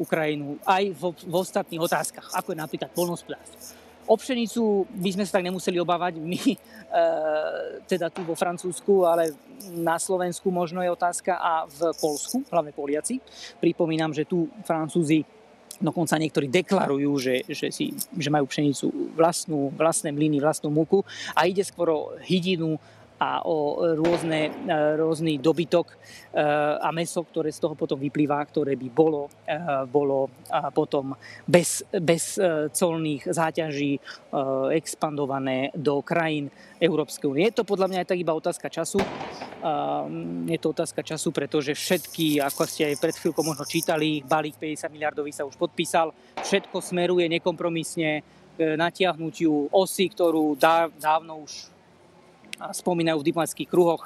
Ukrajinu 0.00 0.56
aj 0.64 0.84
v, 0.96 1.02
v 1.12 1.34
ostatných 1.34 1.82
otázkach, 1.82 2.32
ako 2.34 2.52
je 2.52 2.58
napríklad 2.58 2.90
polnospodárstvo. 2.92 3.76
O 4.08 4.16
pšenicu 4.16 4.88
by 4.88 5.10
sme 5.12 5.24
sa 5.28 5.36
tak 5.36 5.44
nemuseli 5.44 5.76
obávať 5.76 6.16
my, 6.16 6.40
e, 6.40 6.56
teda 7.84 8.08
tu 8.08 8.24
vo 8.24 8.32
Francúzsku, 8.32 9.04
ale 9.04 9.36
na 9.76 10.00
Slovensku 10.00 10.48
možno 10.48 10.80
je 10.80 10.88
otázka 10.88 11.36
a 11.36 11.68
v 11.68 11.92
Polsku, 12.00 12.40
hlavne 12.48 12.72
Poliaci. 12.72 13.20
Pripomínam, 13.60 14.16
že 14.16 14.24
tu 14.24 14.48
Francúzi 14.64 15.20
dokonca 15.78 16.18
niektorí 16.18 16.50
deklarujú, 16.50 17.10
že, 17.20 17.34
že, 17.46 17.68
si, 17.70 17.94
že 17.94 18.32
majú 18.32 18.48
pšenicu 18.50 19.14
vlastnú, 19.14 19.70
vlastné 19.76 20.10
mlyny, 20.10 20.42
vlastnú 20.42 20.72
múku 20.72 21.06
a 21.36 21.46
ide 21.46 21.62
skôr 21.62 22.18
hydinu 22.24 22.80
a 23.18 23.42
o 23.42 23.82
rôzne, 23.98 24.46
e, 24.46 24.74
rôzny 24.94 25.42
dobytok 25.42 25.90
e, 25.90 25.96
a 26.78 26.88
meso, 26.94 27.26
ktoré 27.26 27.50
z 27.50 27.58
toho 27.58 27.74
potom 27.74 27.98
vyplýva, 27.98 28.38
ktoré 28.46 28.78
by 28.78 28.88
bolo, 28.94 29.26
e, 29.42 29.58
bolo 29.90 30.30
potom 30.70 31.18
bez, 31.44 31.82
bez 31.90 32.40
colných 32.72 33.28
záťaží 33.28 34.00
expandované 34.72 35.74
do 35.74 36.00
krajín 36.00 36.48
Európskej 36.80 37.26
únie. 37.28 37.50
Je 37.50 37.58
to 37.60 37.68
podľa 37.68 37.90
mňa 37.90 37.98
aj 38.04 38.08
tak 38.08 38.22
iba 38.22 38.32
otázka 38.32 38.68
času. 38.70 39.00
Je 40.46 40.58
to 40.60 40.72
otázka 40.72 41.02
času, 41.02 41.28
pretože 41.34 41.74
všetky, 41.74 42.40
ako 42.40 42.62
ste 42.64 42.88
aj 42.88 43.00
pred 43.02 43.14
chvíľkou 43.18 43.44
možno 43.44 43.66
čítali, 43.68 44.22
balík 44.24 44.56
50 44.56 44.88
miliardový 44.88 45.34
sa 45.34 45.44
už 45.44 45.58
podpísal, 45.58 46.14
všetko 46.40 46.80
smeruje 46.80 47.26
nekompromisne 47.28 48.22
k 48.56 48.58
natiahnutiu 48.78 49.70
osy, 49.70 50.10
ktorú 50.10 50.58
dávno 50.98 51.44
už 51.44 51.77
spomínajú 52.58 53.22
v 53.22 53.28
diplomatických 53.30 53.70
kruhoch 53.70 54.04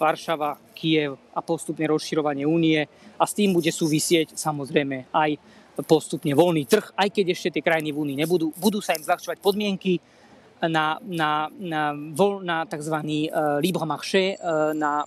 Varšava, 0.00 0.56
Kiev 0.72 1.20
a 1.36 1.44
postupne 1.44 1.84
rozširovanie 1.84 2.48
únie 2.48 2.88
a 3.20 3.24
s 3.28 3.36
tým 3.36 3.52
bude 3.52 3.68
súvisieť 3.68 4.32
samozrejme 4.32 5.12
aj 5.12 5.36
postupne 5.84 6.32
voľný 6.32 6.64
trh, 6.64 6.96
aj 6.96 7.08
keď 7.12 7.26
ešte 7.32 7.60
tie 7.60 7.62
krajiny 7.64 7.92
v 7.92 8.00
únii 8.00 8.16
nebudú. 8.24 8.52
Budú 8.56 8.80
sa 8.80 8.96
im 8.96 9.04
zľahčovať 9.04 9.40
podmienky 9.40 10.00
na, 10.60 11.00
na, 11.04 11.48
na, 11.56 11.92
voľ, 11.92 12.44
na 12.44 12.68
tzv. 12.68 12.96
Uh, 12.96 13.60
libre 13.60 13.80
uh, 13.84 14.72
na 14.76 15.04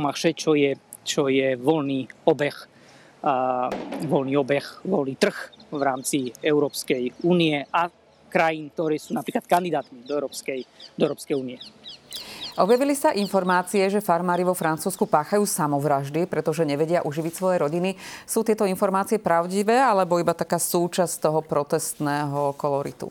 marché, 0.00 0.32
čo 0.32 0.56
je, 0.56 0.76
čo 1.04 1.28
je 1.28 1.56
voľný 1.56 2.08
obeh, 2.28 2.56
uh, 3.24 3.68
voľný 4.08 4.36
obeh, 4.40 4.64
voľný 4.84 5.14
trh 5.16 5.36
v 5.72 5.80
rámci 5.80 6.18
Európskej 6.40 7.24
únie 7.24 7.64
a 7.72 7.88
krajín, 8.32 8.72
ktoré 8.72 8.96
sú 8.96 9.12
napríklad 9.12 9.44
kandidátmi 9.44 10.08
do 10.08 10.16
Európskej, 10.16 10.64
do 10.96 11.02
Európskej 11.04 11.36
únie. 11.36 11.60
Objavili 12.52 12.92
sa 12.92 13.16
informácie, 13.16 13.80
že 13.88 14.04
farmári 14.04 14.44
vo 14.44 14.52
Francúzsku 14.52 15.08
páchajú 15.08 15.48
samovraždy, 15.48 16.28
pretože 16.28 16.68
nevedia 16.68 17.00
uživiť 17.00 17.32
svoje 17.32 17.56
rodiny. 17.56 17.96
Sú 18.28 18.44
tieto 18.44 18.68
informácie 18.68 19.16
pravdivé 19.16 19.80
alebo 19.80 20.20
iba 20.20 20.36
taká 20.36 20.60
súčasť 20.60 21.28
toho 21.28 21.40
protestného 21.40 22.52
koloritu? 22.60 23.08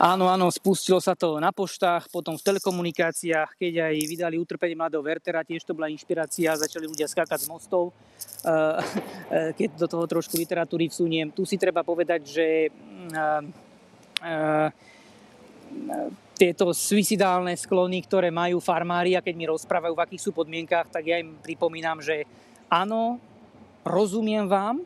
Áno, 0.00 0.32
áno, 0.32 0.48
spustilo 0.48 0.96
sa 0.96 1.12
to 1.12 1.36
na 1.36 1.52
poštách, 1.52 2.08
potom 2.08 2.32
v 2.38 2.46
telekomunikáciách, 2.46 3.60
keď 3.60 3.92
aj 3.92 3.94
vydali 4.08 4.40
utrpenie 4.40 4.78
mladého 4.78 5.04
Wertera, 5.04 5.44
tiež 5.44 5.66
to 5.66 5.76
bola 5.76 5.92
inšpirácia, 5.92 6.56
začali 6.56 6.88
ľudia 6.88 7.04
skákať 7.04 7.44
z 7.44 7.50
mostov. 7.52 7.92
Eh, 8.40 8.80
eh, 9.28 9.50
keď 9.52 9.76
do 9.76 9.86
toho 9.88 10.04
trošku 10.08 10.40
literatúry 10.40 10.88
vsuniem, 10.88 11.28
tu 11.28 11.44
si 11.44 11.60
treba 11.60 11.84
povedať, 11.84 12.20
že 12.24 12.46
eh, 12.72 13.42
tieto 16.40 16.72
suicidálne 16.72 17.52
sklony, 17.52 18.00
ktoré 18.00 18.32
majú 18.32 18.64
farmári 18.64 19.12
a 19.12 19.20
keď 19.20 19.34
mi 19.36 19.44
rozprávajú, 19.44 19.92
v 19.92 20.04
akých 20.08 20.24
sú 20.24 20.30
podmienkách, 20.32 20.88
tak 20.88 21.04
ja 21.04 21.20
im 21.20 21.36
pripomínam, 21.36 22.00
že 22.00 22.24
áno, 22.72 23.20
rozumiem 23.84 24.48
vám, 24.48 24.80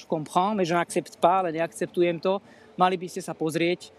je 0.00 0.08
comprends, 0.08 0.56
mais 0.56 0.64
je 0.64 0.74
n'accepte 0.74 1.20
pas, 1.20 1.44
ale 1.44 1.52
neakceptujem 1.52 2.24
to, 2.24 2.40
mali 2.80 2.96
by 2.96 3.06
ste 3.06 3.20
sa 3.20 3.36
pozrieť 3.36 3.92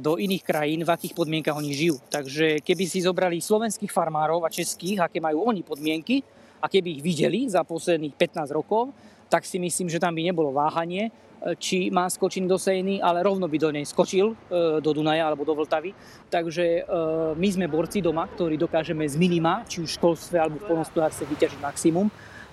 do 0.00 0.16
iných 0.16 0.40
krajín, 0.40 0.80
v 0.86 0.92
akých 0.92 1.12
podmienkach 1.12 1.56
oni 1.56 1.76
žijú. 1.76 2.00
Takže 2.08 2.64
keby 2.64 2.84
si 2.88 3.04
zobrali 3.04 3.44
slovenských 3.44 3.92
farmárov 3.92 4.40
a 4.44 4.52
českých, 4.52 5.04
aké 5.04 5.20
majú 5.20 5.44
oni 5.44 5.60
podmienky, 5.60 6.24
a 6.60 6.66
keby 6.66 6.98
ich 6.98 7.02
videli 7.04 7.46
za 7.46 7.62
posledných 7.62 8.14
15 8.14 8.50
rokov, 8.52 8.92
tak 9.26 9.42
si 9.42 9.58
myslím, 9.58 9.90
že 9.90 9.98
tam 9.98 10.14
by 10.14 10.22
nebolo 10.22 10.54
váhanie, 10.54 11.10
e, 11.10 11.10
či 11.58 11.90
má 11.90 12.06
skočiť 12.06 12.46
do 12.46 12.54
Sejny, 12.54 13.02
ale 13.02 13.26
rovno 13.26 13.50
by 13.50 13.58
do 13.58 13.70
nej 13.74 13.82
skočil, 13.82 14.32
e, 14.32 14.78
do 14.78 14.90
Dunaja 14.94 15.26
alebo 15.26 15.42
do 15.42 15.54
Vltavy. 15.58 15.90
Takže 16.30 16.86
my 17.34 17.48
sme 17.50 17.66
borci 17.66 17.98
doma, 18.02 18.26
ktorí 18.26 18.58
dokážeme 18.58 19.06
z 19.06 19.18
minima, 19.18 19.66
či 19.66 19.82
už 19.82 19.94
v 19.94 19.98
školstve 19.98 20.36
alebo 20.38 20.56
v 20.62 20.68
polnospodárstve 20.70 21.26
vyťažiť 21.26 21.60
maximum. 21.62 22.06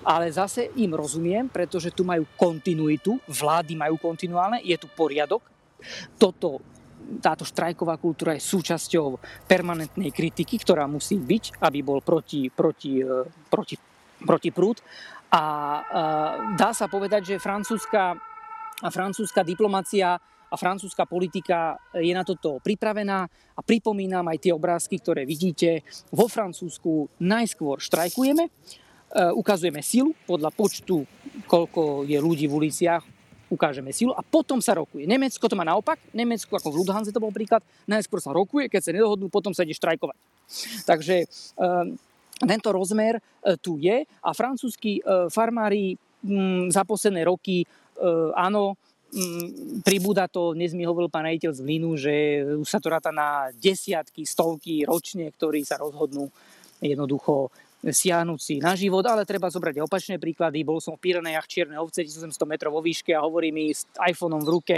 Ale 0.03 0.27
zase 0.27 0.67
im 0.75 0.91
rozumiem, 0.91 1.47
pretože 1.47 1.87
tu 1.95 2.03
majú 2.03 2.27
kontinuitu, 2.35 3.23
vlády 3.23 3.79
majú 3.79 3.95
kontinuálne, 3.95 4.59
je 4.59 4.75
tu 4.75 4.91
poriadok. 4.91 5.39
Toto 6.19 6.59
táto 7.19 7.43
štrajková 7.43 7.99
kultúra 7.99 8.35
je 8.35 8.43
súčasťou 8.43 9.19
permanentnej 9.47 10.11
kritiky, 10.15 10.55
ktorá 10.61 10.87
musí 10.87 11.19
byť, 11.19 11.59
aby 11.59 11.79
bol 11.83 11.99
proti, 11.99 12.47
proti, 12.47 13.03
e, 13.03 13.27
proti, 13.51 13.75
proti 14.21 14.53
prúd. 14.53 14.83
A 15.33 15.41
e, 15.41 15.81
dá 16.53 16.69
sa 16.77 16.85
povedať, 16.85 17.33
že 17.33 17.41
francúzska, 17.41 18.13
francúzska 18.85 19.41
diplomacia 19.41 20.13
a 20.53 20.55
francúzska 20.55 21.09
politika 21.09 21.73
je 21.97 22.13
na 22.13 22.21
toto 22.21 22.61
pripravená 22.61 23.25
a 23.57 23.61
pripomínam 23.65 24.29
aj 24.29 24.37
tie 24.37 24.53
obrázky, 24.53 25.01
ktoré 25.01 25.25
vidíte. 25.25 25.81
Vo 26.13 26.29
Francúzsku 26.29 27.09
najskôr 27.17 27.81
štrajkujeme, 27.81 28.45
e, 28.45 28.51
ukazujeme 29.33 29.81
silu 29.81 30.13
podľa 30.29 30.53
počtu, 30.53 31.01
koľko 31.49 32.05
je 32.05 32.21
ľudí 32.21 32.45
v 32.45 32.53
uliciach, 32.53 33.01
ukážeme 33.53 33.93
silu 33.93 34.13
a 34.13 34.25
potom 34.25 34.57
sa 34.61 34.73
rokuje. 34.73 35.05
Nemecko 35.05 35.45
to 35.45 35.57
má 35.57 35.65
naopak, 35.65 35.97
Nemecko 36.13 36.57
ako 36.57 36.73
v 36.73 36.77
Ludhanze 36.81 37.13
to 37.13 37.21
bol 37.21 37.29
príklad, 37.29 37.61
najskôr 37.85 38.17
sa 38.17 38.33
rokuje, 38.33 38.69
keď 38.69 38.81
sa 38.81 38.93
nedohodnú, 38.93 39.29
potom 39.29 39.53
sa 39.53 39.61
ide 39.61 39.77
štrajkovať. 39.77 40.17
Takže 40.89 41.29
um, 41.57 41.93
tento 42.41 42.69
rozmer 42.73 43.19
uh, 43.19 43.55
tu 43.61 43.77
je 43.77 44.05
a 44.05 44.29
francúzskí 44.33 45.03
uh, 45.03 45.29
farmári 45.29 45.97
um, 46.25 46.67
za 46.73 46.81
posledné 46.87 47.27
roky, 47.29 47.63
uh, 47.99 48.33
áno, 48.33 48.73
um, 48.73 49.45
pribúda 49.85 50.25
to, 50.25 50.57
dnes 50.57 50.73
mi 50.73 50.87
hovoril 50.87 51.11
pán 51.11 51.29
rejiteľ 51.29 51.51
z 51.53 51.61
Mlinu, 51.61 51.93
že 51.99 52.13
už 52.57 52.67
sa 52.67 52.81
to 52.81 52.89
ráta 52.89 53.13
na 53.13 53.53
desiatky, 53.57 54.25
stovky 54.25 54.87
ročne, 54.87 55.29
ktorí 55.29 55.61
sa 55.65 55.77
rozhodnú 55.77 56.27
jednoducho 56.83 57.53
siahnúci 57.83 58.63
na 58.63 58.79
život, 58.79 59.03
ale 59.03 59.27
treba 59.27 59.51
zobrať 59.51 59.83
opačné 59.83 60.15
príklady. 60.15 60.63
Bol 60.63 60.79
som 60.79 60.95
v 60.95 61.03
Pirenejach 61.03 61.51
Čierne 61.51 61.75
ovce 61.75 61.99
1800 62.07 62.31
metrov 62.47 62.79
vo 62.79 62.81
výške 62.83 63.11
a 63.11 63.25
hovorí 63.27 63.51
mi 63.51 63.75
s 63.75 63.83
iPhoneom 63.99 64.39
v 64.47 64.53
ruke 64.55 64.77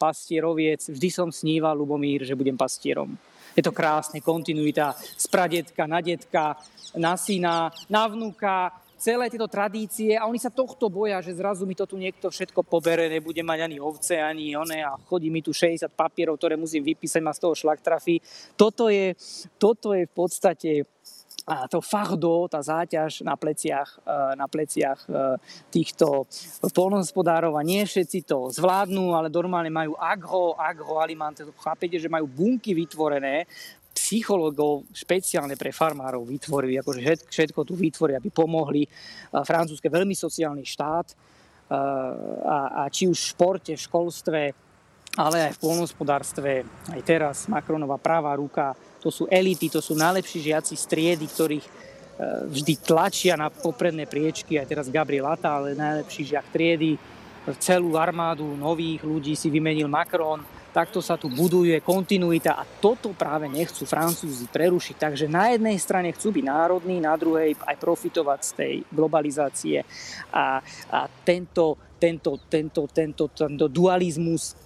pastieroviec, 0.00 0.80
vždy 0.92 1.08
som 1.08 1.28
sníval, 1.32 1.76
Lubomír, 1.76 2.24
že 2.24 2.36
budem 2.36 2.56
pastierom. 2.56 3.16
Je 3.56 3.64
to 3.64 3.72
krásne, 3.72 4.20
kontinuita 4.20 4.92
z 4.94 5.26
pradetka 5.32 5.88
na 5.88 6.04
detka, 6.04 6.60
na 7.00 7.16
syna, 7.16 7.72
na 7.88 8.04
vnúka, 8.04 8.68
celé 8.96 9.28
tieto 9.28 9.48
tradície 9.48 10.16
a 10.16 10.24
oni 10.24 10.40
sa 10.40 10.48
tohto 10.48 10.88
boja, 10.88 11.20
že 11.20 11.36
zrazu 11.36 11.68
mi 11.68 11.76
to 11.76 11.84
tu 11.84 12.00
niekto 12.00 12.32
všetko 12.32 12.64
pobere, 12.64 13.12
nebude 13.12 13.44
mať 13.44 13.58
ani 13.68 13.76
ovce, 13.76 14.16
ani 14.16 14.56
one 14.56 14.80
a 14.80 14.96
chodí 15.08 15.28
mi 15.28 15.44
tu 15.44 15.52
60 15.52 15.88
papierov, 15.92 16.40
ktoré 16.40 16.56
musím 16.56 16.84
vypísať, 16.84 17.20
ma 17.20 17.36
z 17.36 17.42
toho 17.44 17.54
šlak 17.54 17.84
trafí. 17.84 18.20
Toto 18.56 18.88
je, 18.88 19.12
toto 19.60 19.92
je 19.92 20.08
v 20.08 20.12
podstate 20.12 20.70
a 21.46 21.70
to 21.70 21.78
fardo, 21.78 22.50
tá 22.50 22.58
záťaž 22.58 23.22
na 23.22 23.38
pleciach, 23.38 24.02
e, 24.02 24.34
na 24.34 24.50
pleciach 24.50 25.06
e, 25.06 25.38
týchto 25.70 26.26
polnohospodárov 26.74 27.54
a 27.54 27.62
nie 27.62 27.86
všetci 27.86 28.26
to 28.26 28.50
zvládnu, 28.50 29.14
ale 29.14 29.30
normálne 29.30 29.70
majú 29.70 29.94
agro, 29.94 30.58
agroalimente, 30.58 31.46
chápete, 31.62 32.02
že 32.02 32.10
majú 32.10 32.26
bunky 32.26 32.74
vytvorené, 32.74 33.46
psychologov 33.94 34.90
špeciálne 34.92 35.54
pre 35.54 35.70
farmárov 35.72 36.26
vytvorili, 36.26 36.82
akože 36.82 37.30
všetko 37.30 37.64
tu 37.64 37.72
vytvorili, 37.78 38.20
aby 38.20 38.28
pomohli. 38.28 38.84
Francúzske 39.32 39.88
veľmi 39.88 40.12
sociálny 40.18 40.66
štát 40.66 41.06
e, 41.10 41.14
a, 42.42 42.58
a 42.84 42.90
či 42.90 43.06
už 43.06 43.16
v 43.22 43.30
športe, 43.38 43.72
v 43.72 43.84
školstve, 43.86 44.40
ale 45.16 45.50
aj 45.50 45.52
v 45.56 45.62
polnohospodárstve, 45.64 46.50
aj 46.92 47.00
teraz 47.02 47.48
Macronová 47.48 47.96
pravá 47.96 48.36
ruka 48.36 48.76
to 49.00 49.08
sú 49.08 49.24
elity, 49.30 49.72
to 49.72 49.80
sú 49.80 49.96
najlepší 49.96 50.52
žiaci 50.52 50.74
striedy, 50.76 51.24
ktorých 51.30 51.66
e, 51.66 51.70
vždy 52.52 52.74
tlačia 52.84 53.38
na 53.38 53.48
popredné 53.48 54.04
priečky, 54.04 54.60
aj 54.60 54.66
teraz 54.66 54.86
Gabriel 54.92 55.24
Lata, 55.24 55.56
ale 55.56 55.78
najlepší 55.78 56.36
žiak 56.36 56.46
triedy, 56.52 56.98
celú 57.62 57.94
armádu 57.94 58.58
nových 58.58 59.06
ľudí 59.06 59.38
si 59.38 59.46
vymenil 59.46 59.86
Macron, 59.86 60.42
takto 60.74 60.98
sa 60.98 61.14
tu 61.14 61.30
buduje 61.30 61.78
kontinuita 61.80 62.58
a 62.58 62.66
toto 62.66 63.14
práve 63.14 63.46
nechcú 63.46 63.86
Francúzi 63.86 64.50
prerušiť. 64.50 64.96
Takže 64.98 65.24
na 65.30 65.54
jednej 65.54 65.78
strane 65.78 66.10
chcú 66.12 66.34
byť 66.34 66.44
národní, 66.44 66.98
na 66.98 67.14
druhej 67.14 67.54
aj 67.62 67.76
profitovať 67.78 68.40
z 68.42 68.50
tej 68.52 68.74
globalizácie. 68.90 69.86
A, 70.34 70.60
a 70.90 70.98
tento, 71.24 71.78
tento, 71.96 72.42
tento, 72.50 72.90
tento, 72.90 73.24
tento 73.30 73.66
dualizmus 73.70 74.65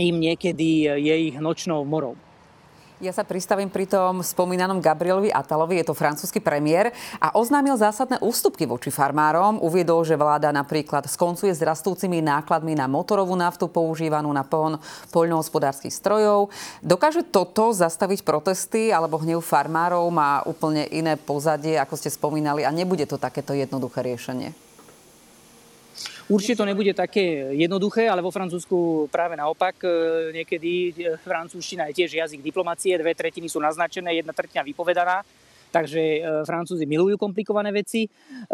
im 0.00 0.16
niekedy 0.16 0.88
je 0.96 1.14
ich 1.32 1.36
nočnou 1.36 1.84
morou. 1.84 2.16
Ja 3.02 3.10
sa 3.10 3.26
pristavím 3.26 3.66
pri 3.66 3.90
tom 3.90 4.22
spomínanom 4.22 4.78
Gabrielovi 4.78 5.34
Atalovi, 5.34 5.82
je 5.82 5.90
to 5.90 5.98
francúzsky 5.98 6.38
premiér 6.38 6.94
a 7.18 7.34
oznámil 7.34 7.74
zásadné 7.74 8.22
ústupky 8.22 8.62
voči 8.62 8.94
farmárom. 8.94 9.58
Uviedol, 9.58 10.06
že 10.06 10.14
vláda 10.14 10.54
napríklad 10.54 11.10
skoncuje 11.10 11.50
s 11.50 11.58
rastúcimi 11.66 12.22
nákladmi 12.22 12.78
na 12.78 12.86
motorovú 12.86 13.34
naftu 13.34 13.66
používanú 13.66 14.30
na 14.30 14.46
pohon 14.46 14.78
poľnohospodárskych 15.10 15.90
strojov. 15.90 16.54
Dokáže 16.78 17.26
toto 17.26 17.74
zastaviť 17.74 18.22
protesty 18.22 18.94
alebo 18.94 19.18
hnev 19.18 19.42
farmárov? 19.42 20.06
Má 20.14 20.46
úplne 20.46 20.86
iné 20.94 21.18
pozadie, 21.18 21.82
ako 21.82 21.98
ste 21.98 22.06
spomínali 22.06 22.62
a 22.62 22.70
nebude 22.70 23.02
to 23.10 23.18
takéto 23.18 23.50
jednoduché 23.50 24.06
riešenie? 24.06 24.71
Určite 26.32 26.56
to 26.56 26.64
nebude 26.64 26.96
také 26.96 27.52
jednoduché, 27.52 28.08
ale 28.08 28.24
vo 28.24 28.32
Francúzsku 28.32 29.04
práve 29.12 29.36
naopak. 29.36 29.76
E, 29.84 29.88
niekedy 30.32 30.70
e, 30.88 30.92
francúzština 31.20 31.92
je 31.92 32.00
tiež 32.00 32.24
jazyk 32.24 32.40
diplomacie, 32.40 32.96
dve 32.96 33.12
tretiny 33.12 33.52
sú 33.52 33.60
naznačené, 33.60 34.16
jedna 34.16 34.32
tretina 34.32 34.64
vypovedaná 34.64 35.20
takže 35.72 36.00
e, 36.00 36.20
Francúzi 36.44 36.84
milujú 36.84 37.16
komplikované 37.16 37.72
veci, 37.72 38.04
e, 38.04 38.08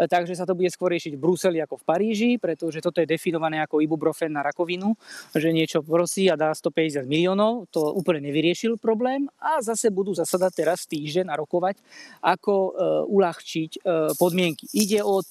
takže 0.07 0.39
sa 0.39 0.47
to 0.47 0.55
bude 0.55 0.71
skôr 0.71 0.95
riešiť 0.95 1.19
v 1.19 1.21
Bruseli 1.21 1.59
ako 1.59 1.83
v 1.83 1.85
Paríži, 1.85 2.29
pretože 2.39 2.79
toto 2.79 3.03
je 3.03 3.07
definované 3.11 3.59
ako 3.59 3.83
ibuprofen 3.83 4.31
na 4.31 4.39
rakovinu, 4.39 4.95
že 5.35 5.51
niečo 5.51 5.83
prosí 5.83 6.31
a 6.31 6.39
dá 6.39 6.55
150 6.55 7.03
miliónov, 7.03 7.67
to 7.75 7.83
úplne 7.91 8.23
nevyriešil 8.23 8.79
problém 8.79 9.27
a 9.43 9.59
zase 9.59 9.91
budú 9.91 10.15
zasadať 10.15 10.51
teraz 10.55 10.87
týždeň 10.87 11.27
a 11.27 11.35
rokovať, 11.35 11.75
ako 12.23 12.53
e, 12.55 12.71
uľahčiť 13.11 13.71
podmienky. 14.15 14.69
Ide 14.71 15.01
od, 15.01 15.25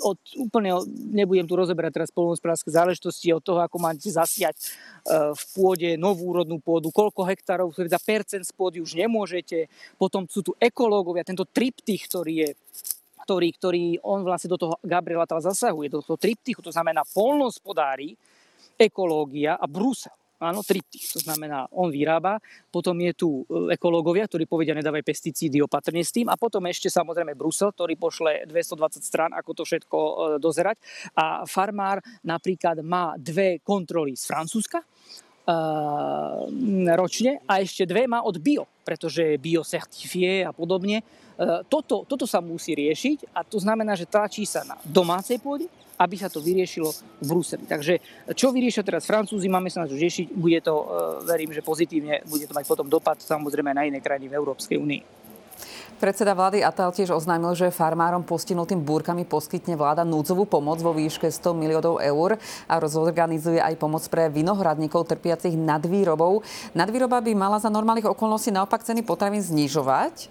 od 0.00 0.18
úplne, 0.40 0.72
nebudem 1.12 1.44
tu 1.44 1.54
rozeberať 1.54 2.02
teraz 2.02 2.10
polnohospodárske 2.10 2.72
záležitosti, 2.72 3.30
od 3.30 3.44
toho, 3.44 3.60
ako 3.60 3.76
máte 3.78 4.08
zasiať 4.08 4.56
v 5.10 5.42
pôde 5.58 5.98
novú 5.98 6.30
úrodnú 6.30 6.62
pôdu, 6.62 6.94
koľko 6.94 7.26
hektárov, 7.26 7.74
za 7.74 7.98
percent 7.98 8.46
z 8.46 8.54
pôdy 8.54 8.78
už 8.78 8.94
nemôžete, 8.94 9.66
potom 9.98 10.30
sú 10.30 10.46
tu 10.46 10.52
ekológovia, 10.62 11.26
tento 11.26 11.46
triptych, 11.46 12.06
ktorý 12.06 12.34
je 12.46 12.50
ktorý, 13.22 13.48
ktorý 13.54 13.84
on 14.02 14.26
vlastne 14.26 14.50
do 14.50 14.58
toho 14.58 14.74
Gabriela 14.82 15.22
zasahuje, 15.30 15.86
do 15.86 16.02
toho 16.02 16.18
triptychu, 16.18 16.58
to 16.58 16.74
znamená 16.74 17.06
polnospodári, 17.06 18.18
ekológia 18.74 19.54
a 19.54 19.66
Brusel. 19.70 20.10
Áno, 20.42 20.66
triptych, 20.66 21.06
to 21.14 21.22
znamená, 21.22 21.70
on 21.70 21.94
vyrába, 21.94 22.42
potom 22.74 22.98
je 22.98 23.14
tu 23.14 23.46
e, 23.46 23.78
ekológovia, 23.78 24.26
ktorí 24.26 24.50
povedia, 24.50 24.74
nedávaj 24.74 25.06
pesticídy, 25.06 25.62
opatrne 25.62 26.02
s 26.02 26.10
tým 26.10 26.26
a 26.26 26.34
potom 26.34 26.66
ešte 26.66 26.90
samozrejme 26.90 27.38
Brusel, 27.38 27.70
ktorý 27.70 27.94
pošle 27.94 28.50
220 28.50 29.06
strán, 29.06 29.30
ako 29.30 29.50
to 29.54 29.62
všetko 29.62 29.98
e, 30.02 30.12
dozerať 30.42 30.82
a 31.14 31.46
farmár 31.46 32.02
napríklad 32.26 32.82
má 32.82 33.14
dve 33.14 33.62
kontroly 33.62 34.18
z 34.18 34.26
Francúzska, 34.26 34.82
ročne 36.94 37.42
a 37.50 37.58
ešte 37.58 37.82
dve 37.82 38.06
má 38.06 38.22
od 38.22 38.38
bio, 38.38 38.62
pretože 38.86 39.42
bio 39.42 39.66
certifie 39.66 40.46
a 40.46 40.54
podobne. 40.54 41.02
Toto, 41.68 42.04
toto 42.04 42.24
sa 42.28 42.38
musí 42.44 42.76
riešiť 42.76 43.32
a 43.32 43.42
to 43.42 43.56
znamená, 43.56 43.96
že 43.96 44.08
tlačí 44.08 44.44
sa 44.44 44.62
na 44.62 44.76
domácej 44.84 45.40
pôde, 45.40 45.66
aby 45.96 46.18
sa 46.18 46.26
to 46.26 46.42
vyriešilo 46.42 46.90
v 47.22 47.26
Bruseli. 47.26 47.64
Takže 47.64 47.94
čo 48.34 48.50
vyriešia 48.50 48.82
teraz 48.82 49.06
Francúzi, 49.06 49.46
máme 49.46 49.70
sa 49.70 49.86
na 49.86 49.88
to 49.88 49.94
riešiť, 49.94 50.34
bude 50.34 50.58
to, 50.60 50.74
verím, 51.22 51.54
že 51.54 51.62
pozitívne, 51.62 52.26
bude 52.26 52.44
to 52.50 52.56
mať 52.56 52.66
potom 52.66 52.90
dopad 52.90 53.22
samozrejme 53.22 53.70
na 53.70 53.86
iné 53.86 54.02
krajiny 54.02 54.26
v 54.26 54.36
Európskej 54.36 54.76
únii. 54.82 55.02
Predseda 56.02 56.34
vlády 56.34 56.66
Atal 56.66 56.90
tiež 56.90 57.14
oznámil, 57.14 57.54
že 57.54 57.70
farmárom 57.70 58.26
postihnutým 58.26 58.82
búrkami 58.82 59.22
poskytne 59.22 59.78
vláda 59.78 60.02
núdzovú 60.02 60.50
pomoc 60.50 60.82
vo 60.82 60.90
výške 60.90 61.30
100 61.30 61.54
miliónov 61.54 62.02
eur 62.02 62.34
a 62.66 62.74
rozorganizuje 62.82 63.62
aj 63.62 63.78
pomoc 63.78 64.02
pre 64.10 64.26
vinohradníkov 64.26 65.06
trpiacich 65.06 65.54
nadvýrobou. 65.54 66.42
Nadvýroba 66.74 67.22
by 67.22 67.32
mala 67.38 67.62
za 67.62 67.70
normálnych 67.70 68.10
okolností 68.10 68.50
naopak 68.50 68.82
ceny 68.82 69.06
potravín 69.06 69.46
znižovať 69.46 70.26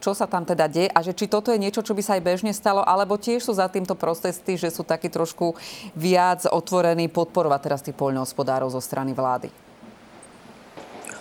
čo 0.00 0.16
sa 0.16 0.24
tam 0.24 0.48
teda 0.48 0.66
deje 0.66 0.88
a 0.88 0.98
že 1.04 1.12
či 1.12 1.28
toto 1.28 1.52
je 1.52 1.60
niečo, 1.60 1.84
čo 1.84 1.92
by 1.92 2.02
sa 2.02 2.16
aj 2.16 2.24
bežne 2.24 2.52
stalo, 2.56 2.80
alebo 2.80 3.20
tiež 3.20 3.44
sú 3.44 3.52
za 3.52 3.68
týmto 3.68 3.92
protesty, 3.94 4.56
že 4.56 4.72
sú 4.72 4.82
takí 4.82 5.12
trošku 5.12 5.54
viac 5.92 6.48
otvorení 6.48 7.12
podporovať 7.12 7.60
teraz 7.60 7.80
tých 7.84 7.94
poľnohospodárov 7.94 8.72
zo 8.72 8.80
strany 8.80 9.12
vlády. 9.12 9.52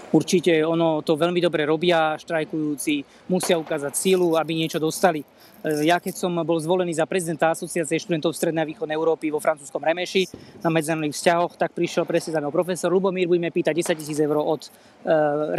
Určite 0.10 0.66
ono 0.66 1.06
to 1.06 1.14
veľmi 1.14 1.38
dobre 1.38 1.70
robia, 1.70 2.18
štrajkujúci 2.18 3.30
musia 3.30 3.62
ukázať 3.62 3.94
sílu, 3.94 4.34
aby 4.34 4.58
niečo 4.58 4.82
dostali. 4.82 5.22
E, 5.60 5.84
ja 5.88 6.00
keď 6.00 6.16
som 6.16 6.32
bol 6.48 6.56
zvolený 6.60 6.96
za 6.96 7.04
prezidenta 7.04 7.52
Asociácie 7.52 8.00
študentov 8.00 8.32
Strednej 8.32 8.64
a 8.64 8.70
východnej 8.70 8.96
Európy 8.96 9.28
vo 9.28 9.44
francúzskom 9.44 9.84
Remeši 9.84 10.32
na 10.64 10.72
medzinárodných 10.72 11.16
vzťahoch, 11.16 11.54
tak 11.60 11.76
prišiel 11.76 12.08
presne 12.08 12.36
za 12.36 12.42
profesor 12.48 12.90
Lubomír, 12.92 13.28
budeme 13.28 13.52
pýtať 13.52 13.96
10 13.96 14.00
tisíc 14.00 14.20
eur 14.20 14.40
od 14.40 14.62
e, 14.66 14.70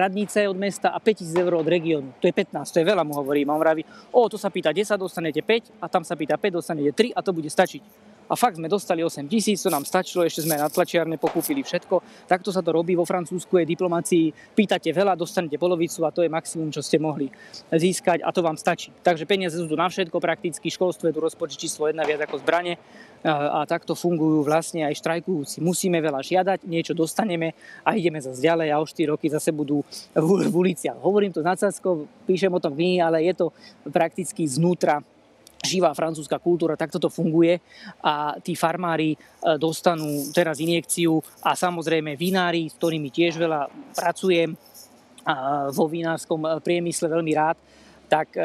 radnice, 0.00 0.48
od 0.48 0.56
mesta 0.56 0.92
a 0.92 0.98
5 0.98 1.20
tisíc 1.20 1.36
eur 1.36 1.52
od 1.60 1.68
regiónu. 1.68 2.16
To 2.20 2.24
je 2.24 2.34
15, 2.34 2.72
to 2.72 2.80
je 2.80 2.86
veľa, 2.88 3.04
mu 3.04 3.12
hovorím. 3.16 3.52
A 3.52 3.56
on 3.56 3.60
vraví, 3.60 3.82
o, 4.12 4.24
to 4.28 4.40
sa 4.40 4.48
pýta 4.48 4.72
10, 4.72 4.96
dostanete 4.96 5.44
5 5.44 5.84
a 5.84 5.86
tam 5.92 6.00
sa 6.00 6.16
pýta 6.16 6.40
5, 6.40 6.56
dostanete 6.56 6.92
3 6.96 7.12
a 7.12 7.20
to 7.20 7.30
bude 7.36 7.48
stačiť 7.52 8.09
a 8.30 8.38
fakt 8.38 8.62
sme 8.62 8.70
dostali 8.70 9.02
8 9.02 9.26
tisíc, 9.26 9.58
to 9.58 9.74
nám 9.74 9.82
stačilo, 9.82 10.22
ešte 10.22 10.46
sme 10.46 10.54
na 10.54 10.70
tlačiarne 10.70 11.18
pokúpili 11.18 11.66
všetko. 11.66 11.98
Takto 12.30 12.54
sa 12.54 12.62
to 12.62 12.70
robí 12.70 12.94
vo 12.94 13.02
Francúzsku, 13.02 13.58
je 13.58 13.66
diplomácii, 13.66 14.54
pýtate 14.54 14.94
veľa, 14.94 15.18
dostanete 15.18 15.58
polovicu 15.58 16.06
a 16.06 16.14
to 16.14 16.22
je 16.22 16.30
maximum, 16.30 16.70
čo 16.70 16.78
ste 16.78 17.02
mohli 17.02 17.26
získať 17.74 18.22
a 18.22 18.30
to 18.30 18.46
vám 18.46 18.54
stačí. 18.54 18.94
Takže 19.02 19.26
peniaze 19.26 19.58
sú 19.58 19.66
tu 19.66 19.74
na 19.74 19.90
všetko 19.90 20.22
prakticky, 20.22 20.70
školstvo 20.70 21.10
je 21.10 21.14
tu 21.18 21.20
rozpočet 21.20 21.58
číslo 21.58 21.90
1 21.90 21.98
viac 22.06 22.22
ako 22.30 22.38
zbranie 22.38 22.78
a 23.26 23.68
takto 23.68 23.92
fungujú 23.92 24.40
vlastne 24.46 24.86
aj 24.86 24.96
štrajkujúci. 24.96 25.60
Musíme 25.60 26.00
veľa 26.00 26.24
žiadať, 26.24 26.64
niečo 26.64 26.96
dostaneme 26.96 27.52
a 27.84 27.92
ideme 27.92 28.16
zase 28.16 28.40
ďalej 28.40 28.68
a 28.72 28.80
o 28.80 28.86
4 28.86 29.12
roky 29.12 29.28
zase 29.28 29.52
budú 29.52 29.84
v, 30.16 30.30
uliciach. 30.48 30.96
Hovorím 30.96 31.34
to 31.34 31.44
na 31.44 31.52
píšem 32.24 32.52
o 32.52 32.62
tom 32.62 32.72
knihy, 32.72 33.02
ale 33.02 33.26
je 33.28 33.34
to 33.36 33.52
prakticky 33.92 34.48
znútra 34.48 35.04
živá 35.60 35.92
francúzska 35.92 36.40
kultúra, 36.40 36.78
takto 36.78 36.96
to 36.96 37.12
funguje 37.12 37.60
a 38.00 38.36
tí 38.40 38.56
farmári 38.56 39.12
e, 39.12 39.16
dostanú 39.60 40.32
teraz 40.32 40.56
injekciu 40.56 41.20
a 41.44 41.52
samozrejme 41.52 42.16
vinári, 42.16 42.72
s 42.72 42.76
ktorými 42.80 43.12
tiež 43.12 43.36
veľa 43.36 43.68
pracujem 43.92 44.56
vo 45.76 45.84
vinárskom 45.84 46.40
e, 46.42 46.48
priemysle 46.64 47.12
veľmi 47.12 47.32
rád, 47.36 47.60
tak 48.08 48.32
e, 48.34 48.42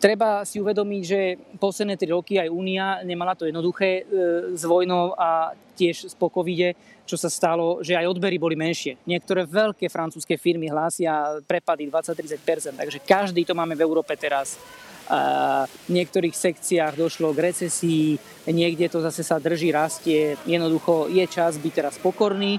treba 0.00 0.44
si 0.48 0.56
uvedomiť, 0.60 1.02
že 1.04 1.20
posledné 1.60 2.00
tri 2.00 2.12
roky 2.12 2.40
aj 2.40 2.52
Únia 2.52 3.00
nemala 3.04 3.36
to 3.36 3.48
jednoduché 3.48 4.04
s 4.52 4.62
vojnou 4.68 5.16
a 5.16 5.56
tiež 5.76 6.12
po 6.20 6.32
covide, 6.32 6.76
čo 7.04 7.20
sa 7.20 7.28
stalo, 7.28 7.80
že 7.80 7.96
aj 7.96 8.08
odbery 8.08 8.36
boli 8.40 8.52
menšie. 8.52 9.00
Niektoré 9.04 9.44
veľké 9.44 9.88
francúzske 9.92 10.36
firmy 10.40 10.68
hlásia 10.68 11.40
prepady 11.44 11.88
20-30%, 11.88 12.80
takže 12.80 12.98
každý 13.04 13.48
to 13.48 13.56
máme 13.56 13.72
v 13.76 13.84
Európe 13.84 14.12
teraz 14.16 14.60
v 15.06 15.90
niektorých 15.90 16.34
sekciách 16.34 16.98
došlo 16.98 17.30
k 17.30 17.52
recesii, 17.52 18.18
niekde 18.50 18.90
to 18.90 18.98
zase 18.98 19.22
sa 19.22 19.38
drží, 19.38 19.70
rastie. 19.70 20.34
Jednoducho 20.46 21.06
je 21.06 21.22
čas 21.30 21.58
byť 21.62 21.72
teraz 21.72 21.94
pokorný 22.02 22.58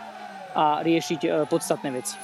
a 0.57 0.81
riešiť 0.81 1.21
e, 1.21 1.29
podstatné 1.45 1.89
veci. 1.93 2.17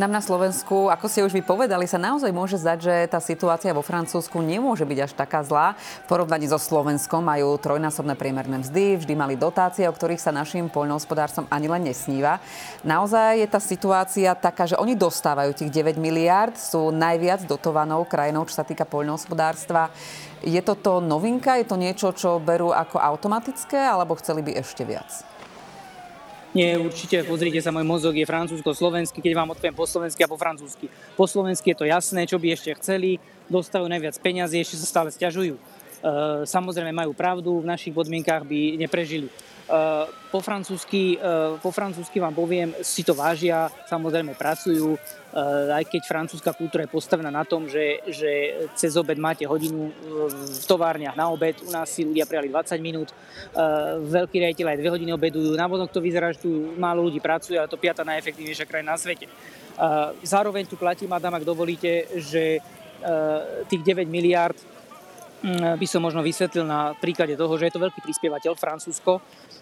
Nám 0.00 0.16
na 0.16 0.24
Slovensku, 0.24 0.88
ako 0.88 1.12
ste 1.12 1.20
už 1.28 1.36
vypovedali, 1.36 1.84
sa 1.84 2.00
naozaj 2.00 2.32
môže 2.32 2.56
zdať, 2.56 2.78
že 2.80 2.94
tá 3.12 3.20
situácia 3.20 3.76
vo 3.76 3.84
Francúzsku 3.84 4.40
nemôže 4.40 4.88
byť 4.88 4.98
až 5.04 5.12
taká 5.12 5.44
zlá. 5.44 5.76
V 5.76 6.08
porovnaní 6.08 6.48
so 6.48 6.56
Slovenskom 6.56 7.20
majú 7.20 7.60
trojnásobné 7.60 8.16
priemerné 8.16 8.64
mzdy, 8.64 8.96
vždy 8.96 9.12
mali 9.12 9.36
dotácie, 9.36 9.84
o 9.84 9.92
ktorých 9.92 10.16
sa 10.16 10.32
našim 10.32 10.72
poľnohospodárcom 10.72 11.44
ani 11.52 11.68
len 11.68 11.84
nesníva. 11.84 12.40
Naozaj 12.80 13.44
je 13.44 13.48
tá 13.52 13.60
situácia 13.60 14.32
taká, 14.32 14.64
že 14.64 14.80
oni 14.80 14.96
dostávajú 14.96 15.52
tých 15.52 15.68
9 15.68 16.00
miliard, 16.00 16.56
sú 16.56 16.88
najviac 16.88 17.44
dotovanou 17.44 18.08
krajinou, 18.08 18.48
čo 18.48 18.56
sa 18.56 18.64
týka 18.64 18.88
poľnohospodárstva. 18.88 19.92
Je 20.40 20.64
toto 20.64 21.04
novinka? 21.04 21.60
Je 21.60 21.68
to 21.68 21.76
niečo, 21.76 22.16
čo 22.16 22.40
berú 22.40 22.72
ako 22.72 22.96
automatické, 22.96 23.76
alebo 23.76 24.16
chceli 24.16 24.40
by 24.48 24.64
ešte 24.64 24.80
viac? 24.80 25.39
Nie, 26.50 26.74
určite, 26.82 27.22
pozrite 27.22 27.62
sa, 27.62 27.70
môj 27.70 27.86
mozog 27.86 28.10
je 28.10 28.26
francúzsko-slovenský, 28.26 29.22
keď 29.22 29.38
vám 29.38 29.54
odpoviem 29.54 29.70
po 29.70 29.86
slovensky 29.86 30.26
a 30.26 30.30
po 30.30 30.34
francúzsky. 30.34 30.90
Po 31.14 31.22
slovensky 31.30 31.70
je 31.70 31.78
to 31.78 31.86
jasné, 31.86 32.26
čo 32.26 32.42
by 32.42 32.50
ešte 32.50 32.74
chceli, 32.82 33.22
dostávajú 33.46 33.86
najviac 33.86 34.18
peňazí, 34.18 34.58
ešte 34.58 34.82
sa 34.82 34.86
stále 34.90 35.14
stiažujú. 35.14 35.54
E, 36.00 36.46
samozrejme 36.48 36.92
majú 36.96 37.12
pravdu, 37.12 37.60
v 37.60 37.70
našich 37.70 37.92
podmienkách 37.92 38.44
by 38.48 38.80
neprežili. 38.80 39.28
Eh, 39.70 40.06
po 40.34 40.42
francúzsky, 40.42 41.14
eh, 41.14 41.54
po 41.62 41.70
francúzsky 41.70 42.18
vám 42.18 42.34
poviem, 42.34 42.74
si 42.82 43.06
to 43.06 43.14
vážia, 43.14 43.70
samozrejme 43.86 44.34
pracujú, 44.34 44.98
eh, 44.98 45.78
aj 45.78 45.86
keď 45.86 46.02
francúzska 46.10 46.50
kultúra 46.58 46.82
je 46.82 46.90
postavená 46.90 47.30
na 47.30 47.46
tom, 47.46 47.70
že, 47.70 48.02
že 48.10 48.30
cez 48.74 48.98
obed 48.98 49.14
máte 49.14 49.46
hodinu 49.46 49.94
v 50.26 50.64
továrniach 50.66 51.14
na 51.14 51.30
obed, 51.30 51.54
u 51.62 51.70
nás 51.70 51.86
si 51.86 52.02
ľudia 52.02 52.26
prijali 52.26 52.50
20 52.50 52.82
minút, 52.82 53.14
veľkí 54.10 54.42
riaditeľ 54.42 54.66
aj 54.74 54.78
2 54.82 54.90
hodiny 54.90 55.10
obedujú, 55.14 55.54
na 55.54 55.70
to 55.86 56.02
vyzerá, 56.02 56.34
že 56.34 56.42
tu 56.42 56.74
málo 56.74 57.06
ľudí 57.06 57.22
pracuje, 57.22 57.54
ale 57.54 57.70
to 57.70 57.78
piata 57.78 58.02
najefektívnejšia 58.02 58.66
krajina 58.66 58.94
na 58.94 58.98
svete. 58.98 59.30
Zároveň 60.26 60.66
tu 60.66 60.74
platí, 60.74 61.06
madam, 61.06 61.34
ak 61.38 61.46
dovolíte, 61.46 62.10
že 62.18 62.58
tých 63.70 63.82
9 63.86 64.10
miliard 64.10 64.58
by 65.42 65.86
som 65.88 66.04
možno 66.04 66.20
vysvetlil 66.20 66.68
na 66.68 66.92
príklade 66.92 67.32
toho, 67.32 67.52
že 67.56 67.68
je 67.68 67.74
to 67.74 67.84
veľký 67.84 68.00
prispievateľ 68.04 68.52
Francúzsko. 68.56 69.20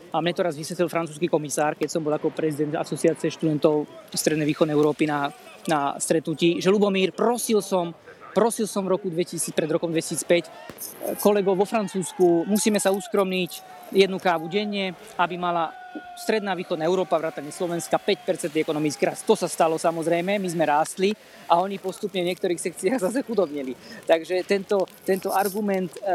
A 0.08 0.24
mne 0.24 0.32
to 0.32 0.42
raz 0.42 0.56
vysvetlil 0.56 0.88
francúzsky 0.88 1.28
komisár, 1.28 1.76
keď 1.76 1.88
som 1.92 2.00
bol 2.00 2.16
ako 2.16 2.32
prezident 2.32 2.80
asociácie 2.80 3.28
študentov 3.28 3.84
Strednej 4.08 4.48
východnej 4.48 4.72
Európy 4.72 5.04
na, 5.04 5.28
na 5.68 6.00
stretnutí, 6.00 6.64
že 6.64 6.72
Lubomír, 6.72 7.12
prosil 7.12 7.60
som, 7.60 7.92
prosil 8.32 8.64
som 8.64 8.88
v 8.88 8.96
roku 8.96 9.12
2000, 9.12 9.52
pred 9.52 9.68
rokom 9.68 9.92
2005 9.92 11.20
kolegov 11.20 11.60
vo 11.60 11.68
Francúzsku, 11.68 12.48
musíme 12.48 12.80
sa 12.80 12.88
uskromniť 12.88 13.50
jednu 13.92 14.16
kávu 14.16 14.48
denne, 14.48 14.96
aby 15.20 15.36
mala 15.36 15.76
stredná 16.16 16.54
východná 16.54 16.84
Európa, 16.84 17.18
vrátane 17.18 17.50
Slovenska, 17.54 17.98
5% 18.00 18.50
ekonomický 18.54 19.06
rast. 19.06 19.24
To 19.26 19.38
sa 19.38 19.46
stalo 19.46 19.78
samozrejme, 19.78 20.38
my 20.38 20.48
sme 20.48 20.64
rástli 20.66 21.14
a 21.48 21.62
oni 21.62 21.80
postupne 21.80 22.20
v 22.20 22.28
niektorých 22.34 22.60
sekciách 22.60 23.00
zase 23.08 23.24
chudobnili. 23.24 23.72
Takže 24.04 24.44
tento, 24.44 24.84
tento 25.06 25.32
argument 25.32 25.96
e, 25.96 26.00
e, 26.02 26.12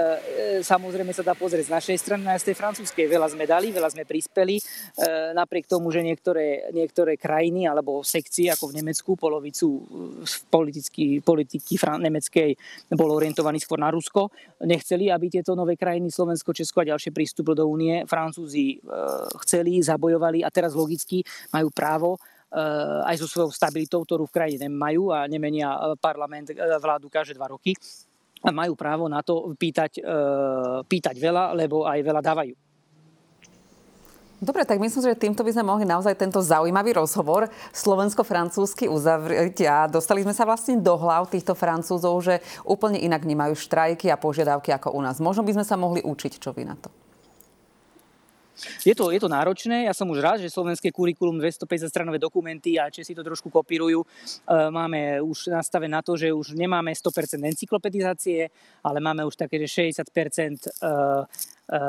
samozrejme 0.62 1.10
sa 1.15 1.26
dá 1.26 1.34
pozrieť 1.34 1.72
z 1.72 1.74
našej 1.74 1.98
strany, 1.98 2.24
aj 2.30 2.46
z 2.46 2.48
tej 2.52 2.56
francúzskej. 2.60 3.06
Veľa 3.10 3.34
sme 3.34 3.50
dali, 3.50 3.74
veľa 3.74 3.89
sme 3.89 4.06
prispeli, 4.06 4.60
e, 4.60 4.63
napriek 5.34 5.65
tomu, 5.65 5.89
že 5.89 6.06
niektoré, 6.06 6.69
niektoré 6.69 7.17
krajiny 7.17 7.65
alebo 7.65 8.06
sekcie, 8.06 8.54
ako 8.54 8.69
v 8.69 8.84
Nemecku, 8.84 9.17
polovicu 9.17 9.67
e, 9.69 9.82
politiky, 10.52 11.24
politiky 11.26 11.80
nemeckej 11.82 12.50
bolo 12.93 13.17
orientovaný 13.17 13.58
skôr 13.58 13.82
na 13.82 13.89
Rusko, 13.89 14.30
nechceli, 14.62 15.10
aby 15.10 15.30
tieto 15.34 15.58
nové 15.58 15.74
krajiny, 15.80 16.13
Slovensko, 16.13 16.54
Česko 16.54 16.86
a 16.86 16.89
ďalšie 16.93 17.10
prístupili 17.10 17.58
do 17.58 17.65
únie. 17.65 18.06
Francúzi 18.06 18.78
e, 18.78 18.88
chceli, 19.48 19.72
zabojovali 19.81 20.43
a 20.43 20.51
teraz 20.51 20.75
logicky 20.75 21.23
majú 21.49 21.71
právo 21.71 22.19
eh, 22.19 23.09
aj 23.09 23.15
so 23.23 23.27
svojou 23.31 23.49
stabilitou, 23.49 24.03
ktorú 24.03 24.27
v 24.27 24.36
krajine 24.36 24.69
nemajú 24.69 25.09
a 25.09 25.25
nemenia 25.25 25.73
eh, 25.73 25.79
parlament 25.97 26.51
eh, 26.51 26.59
vládu 26.77 27.09
každé 27.09 27.39
dva 27.39 27.49
roky, 27.49 27.73
majú 28.43 28.75
právo 28.75 29.07
na 29.07 29.23
to 29.23 29.55
pýtať, 29.55 30.03
pýtať 30.83 31.15
veľa, 31.15 31.55
lebo 31.55 31.88
aj 31.88 31.99
veľa 32.03 32.19
dávajú. 32.19 32.51
Dobre, 34.43 34.67
tak 34.67 34.75
myslím, 34.83 35.07
že 35.07 35.15
týmto 35.15 35.39
by 35.39 35.55
sme 35.55 35.63
mohli 35.63 35.88
naozaj 35.88 36.19
tento 36.19 36.43
zaujímavý 36.43 36.99
rozhovor 36.99 37.47
slovensko-francúzsky 37.71 38.91
uzavrieť 38.91 39.63
a 39.71 39.88
dostali 39.88 40.19
sme 40.19 40.36
sa 40.36 40.43
vlastne 40.43 40.83
do 40.83 40.99
hlav 40.99 41.31
týchto 41.31 41.55
francúzov, 41.55 42.19
že 42.19 42.43
úplne 42.67 42.99
inak 42.99 43.23
nemajú 43.23 43.55
štrajky 43.55 44.12
a 44.12 44.19
požiadavky 44.19 44.75
ako 44.75 44.91
u 44.91 44.99
nás. 44.99 45.23
Možno 45.23 45.47
by 45.47 45.55
sme 45.55 45.63
sa 45.63 45.79
mohli 45.79 46.03
učiť, 46.03 46.43
čo 46.43 46.51
vy 46.51 46.67
na 46.67 46.75
to. 46.75 46.91
Je 48.86 48.94
to, 48.94 49.10
je 49.10 49.18
to 49.18 49.26
náročné, 49.26 49.89
ja 49.89 49.94
som 49.98 50.06
už 50.13 50.22
rád, 50.22 50.38
že 50.46 50.54
slovenské 50.54 50.94
kurikulum 50.94 51.42
250 51.42 51.89
stranové 51.89 52.22
dokumenty 52.22 52.78
a 52.78 52.86
či 52.94 53.02
si 53.02 53.18
to 53.18 53.26
trošku 53.26 53.50
kopírujú. 53.50 54.06
E, 54.06 54.08
máme 54.70 55.22
už 55.26 55.50
nastavené 55.50 55.98
na 55.98 56.06
to, 56.06 56.13
že 56.13 56.30
už 56.30 56.54
nemáme 56.54 56.94
100% 56.94 57.42
encyklopedizácie, 57.42 58.50
ale 58.86 58.98
máme 59.02 59.26
už 59.26 59.34
také, 59.34 59.58
že 59.66 59.89
60% 59.89 60.06
e, 60.06 60.13
e, 60.54 61.80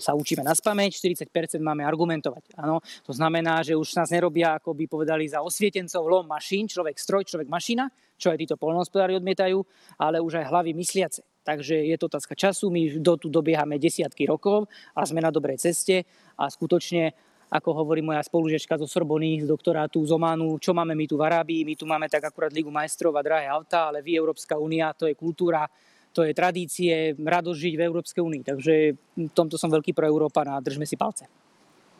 sa 0.00 0.12
učíme 0.16 0.40
na 0.40 0.56
spameť, 0.56 0.90
40% 1.28 1.60
máme 1.60 1.84
argumentovať. 1.84 2.56
Ano, 2.56 2.80
to 3.04 3.12
znamená, 3.12 3.60
že 3.60 3.76
už 3.76 3.92
nás 3.92 4.08
nerobia, 4.08 4.56
ako 4.56 4.72
by 4.72 4.84
povedali, 4.88 5.28
za 5.28 5.44
osvietencov 5.44 6.08
lom 6.08 6.24
mašín, 6.24 6.64
človek 6.64 6.96
stroj, 6.96 7.28
človek 7.28 7.48
mašina, 7.52 7.92
čo 8.16 8.32
aj 8.32 8.40
títo 8.40 8.56
polnohospodári 8.56 9.20
odmietajú, 9.20 9.60
ale 10.00 10.22
už 10.22 10.40
aj 10.40 10.48
hlavy 10.48 10.72
mysliace. 10.78 11.31
Takže 11.42 11.74
je 11.74 11.96
to 11.98 12.06
otázka 12.06 12.38
času, 12.38 12.70
my 12.70 13.02
do 13.02 13.18
tu 13.18 13.26
dobiehame 13.26 13.78
desiatky 13.82 14.30
rokov 14.30 14.70
a 14.94 15.02
sme 15.02 15.18
na 15.18 15.34
dobrej 15.34 15.58
ceste 15.58 16.06
a 16.38 16.46
skutočne 16.46 17.10
ako 17.52 17.84
hovorí 17.84 18.00
moja 18.00 18.24
spolužiečka 18.24 18.80
zo 18.80 18.88
Sorbony, 18.88 19.44
z 19.44 19.46
doktorátu 19.50 20.00
z 20.08 20.16
Ománu, 20.16 20.56
čo 20.56 20.72
máme 20.72 20.96
my 20.96 21.04
tu 21.04 21.20
v 21.20 21.28
Arábii, 21.28 21.68
my 21.68 21.74
tu 21.76 21.84
máme 21.84 22.08
tak 22.08 22.24
akurát 22.24 22.48
Ligu 22.48 22.72
majstrov 22.72 23.12
a 23.12 23.20
drahé 23.20 23.44
auta, 23.52 23.92
ale 23.92 24.00
vy 24.00 24.16
Európska 24.16 24.56
únia, 24.56 24.96
to 24.96 25.04
je 25.04 25.12
kultúra, 25.12 25.68
to 26.16 26.24
je 26.24 26.32
tradície, 26.32 27.12
radosť 27.12 27.60
žiť 27.60 27.74
v 27.76 27.84
Európskej 27.84 28.22
únii. 28.24 28.42
Takže 28.44 28.74
v 29.20 29.32
tomto 29.36 29.60
som 29.60 29.68
veľký 29.68 29.92
pro 29.92 30.08
Európa 30.08 30.48
a 30.48 30.64
držme 30.64 30.88
si 30.88 30.96
palce. 30.96 31.28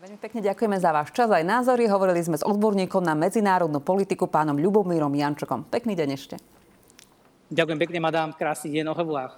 Veľmi 0.00 0.18
pekne 0.18 0.40
ďakujeme 0.40 0.76
za 0.80 0.90
váš 0.90 1.12
čas 1.12 1.28
aj 1.28 1.44
názory. 1.44 1.86
Hovorili 1.86 2.24
sme 2.24 2.40
s 2.40 2.42
odborníkom 2.42 3.04
na 3.04 3.14
medzinárodnú 3.14 3.78
politiku 3.84 4.26
pánom 4.26 4.56
Ľubomírom 4.56 5.12
Jančokom. 5.12 5.68
Pekný 5.68 5.94
deň 5.94 6.08
ešte. 6.16 6.36
Ďakujem 7.52 7.78
pekne, 7.84 7.98
madám. 8.00 8.32
Krásny 8.32 8.72
deň, 8.72 8.88
au 8.88 8.96
revoir. 8.96 9.36